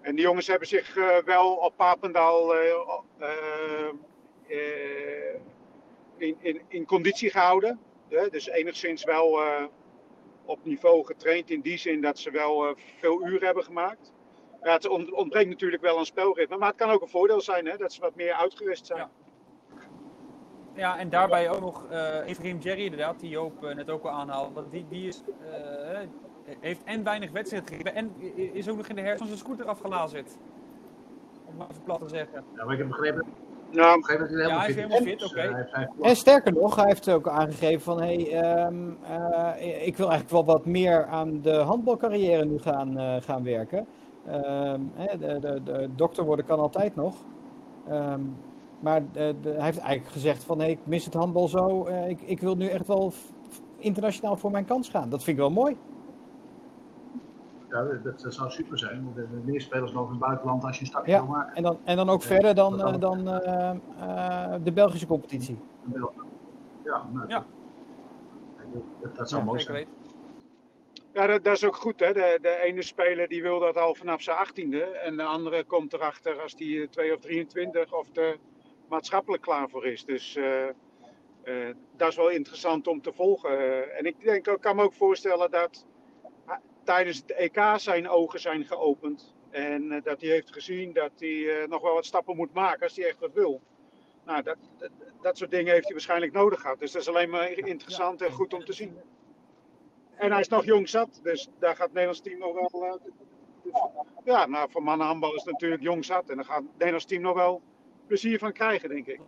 [0.02, 2.70] En die jongens hebben zich eh, wel op Papendal eh,
[3.20, 3.88] eh,
[4.48, 5.36] eh,
[6.18, 7.80] in, in, in conditie gehouden.
[8.30, 9.64] Dus enigszins wel eh,
[10.46, 14.14] op niveau getraind in die zin dat ze wel eh, veel uren hebben gemaakt.
[14.66, 17.66] Ja, het ont- ontbreekt natuurlijk wel aan spelritme, maar het kan ook een voordeel zijn
[17.68, 19.00] hè, dat ze wat meer uitgerust zijn.
[19.00, 19.10] Ja.
[20.74, 24.10] Ja, en daarbij ook nog eh Ephraim Jerry, inderdaad, die Joop eh, net ook al
[24.10, 24.54] aanhaalde.
[24.54, 26.00] Want die, die is, eh,
[26.60, 28.14] heeft en weinig wedstrijd gegeven en
[28.54, 30.38] is ook nog in de herfst van zijn scooter afgelazerd.
[31.46, 32.44] Om maar even plat te zeggen.
[32.56, 33.24] Ja, maar ik heb begrepen,
[33.72, 35.68] Nou, begrepen dat hij is fit helemaal fit, oké.
[36.02, 40.46] En sterker nog, hij heeft ook aangegeven van hey, ehm, eh, ik wil eigenlijk wel
[40.46, 43.88] wat meer aan de handbalcarrière nu gaan, eh, gaan werken.
[44.28, 47.16] Ehm, hè, de, de, de dokter worden kan altijd nog.
[47.88, 48.22] Ehm,
[48.80, 51.86] maar de, de- hij heeft eigenlijk gezegd van hey, ik mis het handbal zo.
[51.86, 53.12] eh, ik, ik wil nu echt wel
[53.78, 55.10] internationaal voor mijn kans gaan.
[55.10, 55.78] Dat vind ik wel mooi.
[57.70, 59.04] Ja, dat, dat zou super zijn.
[59.04, 61.18] Want er zijn meer spelers nog in het buitenland als je een stapje Ja.
[61.26, 61.56] wil maken.
[61.56, 65.58] En dan, en dan ook Ja, verder dan, eh, dan eh, eh, de Belgische competitie.
[66.84, 67.46] Ja, nou, Ja.
[69.02, 69.86] Dat, dat zou mooi zijn.
[71.16, 72.00] Ja, dat, dat is ook goed.
[72.00, 72.14] Hè?
[72.14, 74.82] De, de ene speler die wil dat al vanaf zijn achttiende.
[74.84, 78.38] En de andere komt erachter als die eh, 2 of 23 of er
[78.90, 80.06] maatschappelijk klaar voor is.
[80.06, 80.68] Dus eh,
[81.44, 83.50] eh, dat is wel interessant om te volgen.
[83.50, 85.86] Eh, en ik denk, ik kan me ook voorstellen dat
[86.46, 89.36] ah, tijdens het EK zijn ogen zijn geopend.
[89.50, 92.84] En eh, dat hij heeft gezien dat hij eh, nog wel wat stappen moet maken
[92.84, 93.62] als hij echt wat wil.
[94.26, 94.92] Nou, dat, dat,
[95.22, 96.80] dat soort dingen heeft hij waarschijnlijk nodig gehad.
[96.80, 98.98] Dus dat is alleen maar interessant en goed om te zien.
[100.16, 102.86] En hij is nog jong zat, dus daar gaat het Nederlands team nog wel.
[102.86, 103.74] eh, dus-
[104.24, 106.30] ja, nou, voor mannenhandbal is het natuurlijk jong zat.
[106.30, 107.62] En daar gaat het Nederlands team nog wel
[108.08, 109.20] plezier van krijgen, denk ik.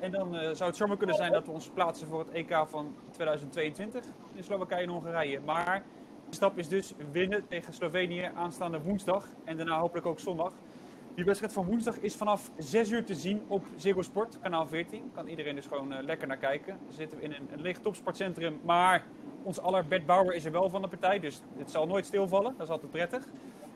[0.00, 2.64] En dan eh, zou het zomaar kunnen zijn dat we ons plaatsen voor het EK
[2.66, 4.04] van 2022
[4.34, 5.40] in Slowakije en Hongarije.
[5.40, 5.82] Maar
[6.28, 10.52] de stap is dus winnen tegen Slovenië aanstaande woensdag en daarna hopelijk ook zondag.
[11.14, 15.10] Die wedstrijd van woensdag is vanaf 6 uur te zien op Ziggo Sport, kanaal 14.
[15.14, 16.78] Kan iedereen dus gewoon eh, lekker naar kijken.
[16.84, 19.06] Dan zitten we in een, een licht topsportcentrum, maar
[19.42, 22.54] ons aller Bert Bauer is er wel van de partij, dus het zal nooit stilvallen.
[22.56, 23.24] Dat is altijd prettig.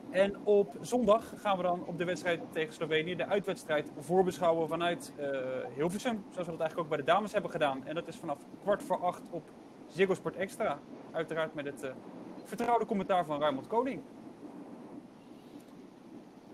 [0.09, 5.13] En op zondag gaan we dan op de wedstrijd tegen Slovenië de uitwedstrijd voorbeschouwen vanuit
[5.17, 5.27] eh,
[5.75, 6.23] Hilversum.
[6.29, 7.85] Zoals we dat eigenlijk ook bij de dames hebben gedaan.
[7.85, 9.43] En dat is vanaf kwart voor acht op
[9.87, 10.79] Ziggo Sport Extra.
[11.11, 11.91] Uiteraard met het eh,
[12.43, 14.01] vertrouwde commentaar van Raymond Koning.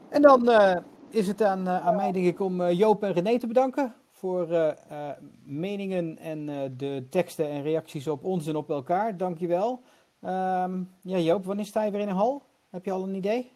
[0.09, 0.77] En dan eh,
[1.09, 5.09] is het aan, aan mij, denk ik, om Joop en René te bedanken voor eh,
[5.09, 9.17] eh, meningen en eh, de teksten en reacties op ons en op elkaar.
[9.17, 9.83] Dankjewel.
[10.21, 12.43] Ehm ja, Joop, wanneer sta je weer in een hal?
[12.69, 13.51] Heb je al een idee?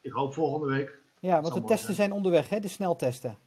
[0.00, 0.98] Ik hoop volgende week.
[1.20, 1.96] Ja, want de testen zijn.
[1.96, 2.60] zijn onderweg, hè?
[2.60, 3.38] De sneltesten.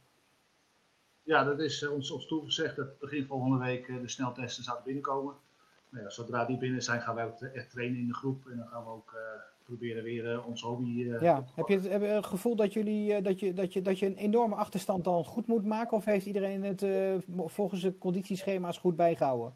[1.22, 5.34] Ja, dat is ons, ons toegezegd dat begin volgende week de sneltesten zouden binnenkomen.
[5.88, 8.46] Nou ja, zodra die binnen zijn, gaan wij ook echt trainen in de groep.
[8.46, 9.14] En dan gaan we ook
[9.64, 11.10] proberen weer eh, ons hobby.
[11.12, 13.72] eh, Ja, heb je het, heb je het gevoel dat, jullie, eh, dat, je, dat,
[13.72, 15.96] je, dat je een enorme achterstand dan goed moet maken?
[15.96, 16.86] Of heeft iedereen het
[17.46, 19.54] volgens de conditieschema's goed bijgehouden?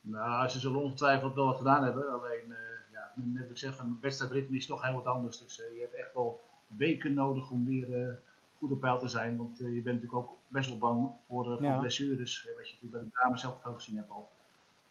[0.00, 2.12] Nou, ze zullen ongetwijfeld wel wat gedaan hebben.
[2.12, 2.54] Alleen,
[2.92, 5.38] ja, net ik zeg, een wedstrijdritme is toch heel wat anders.
[5.38, 8.18] Dus je hebt echt wel weken nodig om weer
[8.58, 9.36] goed op peil te zijn.
[9.36, 11.78] Want je bent natuurlijk ook best wel bang voor, voor Ja.
[11.78, 12.48] blessures.
[12.56, 14.28] wat je natuurlijk bij de dames zelf veel gezien hebt al.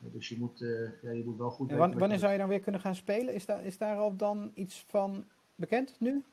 [0.02, 2.38] Eh, dus je moet, eh, ja, je moet wel goed En wanneer je- zou je
[2.38, 3.34] dan weer kunnen gaan spelen?
[3.34, 5.26] Is daar, is daar al dan iets van
[5.56, 6.24] bekend nu?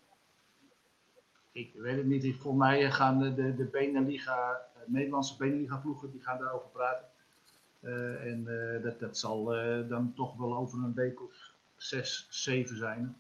[1.53, 2.37] Ik weet het niet.
[2.37, 7.07] Volgens mij gaan de, de, de Beneliga, eh, Nederlandse Beneliga ploegen, die gaan daarover praten.
[7.81, 8.47] Eh, en
[8.77, 13.17] eh, dat, dat zal eh, dan toch wel over een week of zes, zeven zijn.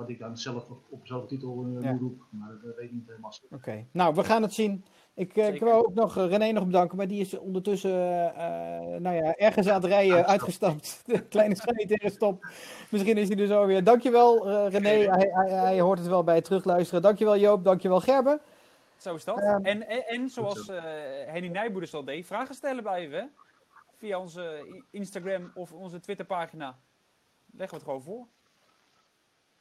[0.00, 1.90] Eh, wat ik dan zelf op, op zo'n titel eh, Ja.
[1.92, 2.26] moet roepen.
[2.30, 3.32] Maar dat, dat weet ik niet helemaal.
[3.32, 3.56] zeker.
[3.56, 4.84] Oké, nou we gaan het zien.
[5.14, 8.94] Ik, eh, ik wil ook nog eh, René nog bedanken, maar die is ondertussen eh,
[8.94, 11.02] eh, nou ja, ergens aan het rijden uitgestapt.
[11.06, 12.46] De kleine sanitaire stop.
[12.90, 13.84] Misschien is hij er zo weer.
[13.84, 17.02] Dankjewel eh René, hij, hij, hij hoort het wel bij het terugluisteren.
[17.02, 18.40] Dankjewel Joop, dankjewel Gerben.
[18.96, 19.38] Zo is dat.
[19.38, 20.82] Ehm, en, en, en zoals eh
[21.26, 23.18] Henny Nijboerders al deed, vragen stellen blijven.
[23.18, 23.24] hè?
[23.96, 26.78] Via onze Instagram of onze Twitterpagina.
[27.52, 28.26] Leggen we het gewoon voor.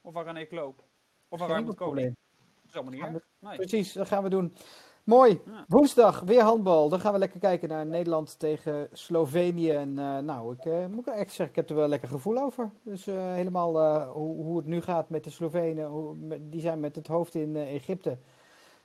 [0.01, 0.83] Of aan René Kloop.
[1.27, 2.03] Of aan Geen Raymond probleem.
[2.03, 2.17] Koning.
[2.55, 3.23] Dat is allemaal niet Gaan erg.
[3.39, 3.55] Nee.
[3.55, 4.55] Precies, dat gaan we doen.
[5.03, 5.41] Mooi.
[5.45, 5.65] Ja.
[5.67, 6.89] Woensdag weer handbal.
[6.89, 9.71] Dan gaan we lekker kijken naar Nederland tegen Slovenië.
[9.71, 12.37] En eh, nou, ik eh, moet echt zeggen, ik heb er wel een lekker gevoel
[12.37, 12.71] over.
[12.83, 15.85] Dus eh, helemaal eh, hoe, hoe het nu gaat met de Slovenen.
[15.85, 16.15] Hoe,
[16.49, 18.17] die zijn met het hoofd in eh, Egypte.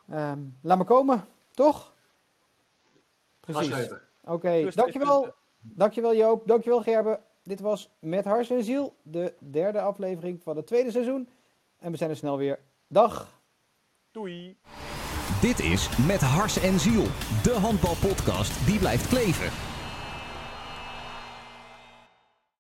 [0.08, 1.94] Ehm, laat me komen, toch?
[3.40, 3.90] Precies.
[4.24, 5.34] Oké, Plus dankjewel.
[5.60, 7.20] Dankjewel Joop, dankjewel Gerben.
[7.44, 11.28] Dit was Met Hars en Ziel, de derde aflevering van het tweede seizoen.
[11.78, 12.58] En we zijn er snel weer.
[12.88, 13.42] Dag!
[14.10, 14.56] Doei.
[15.40, 17.04] Dit is Met Hars en Ziel,
[17.42, 19.73] de handbalpodcast die blijft kleven.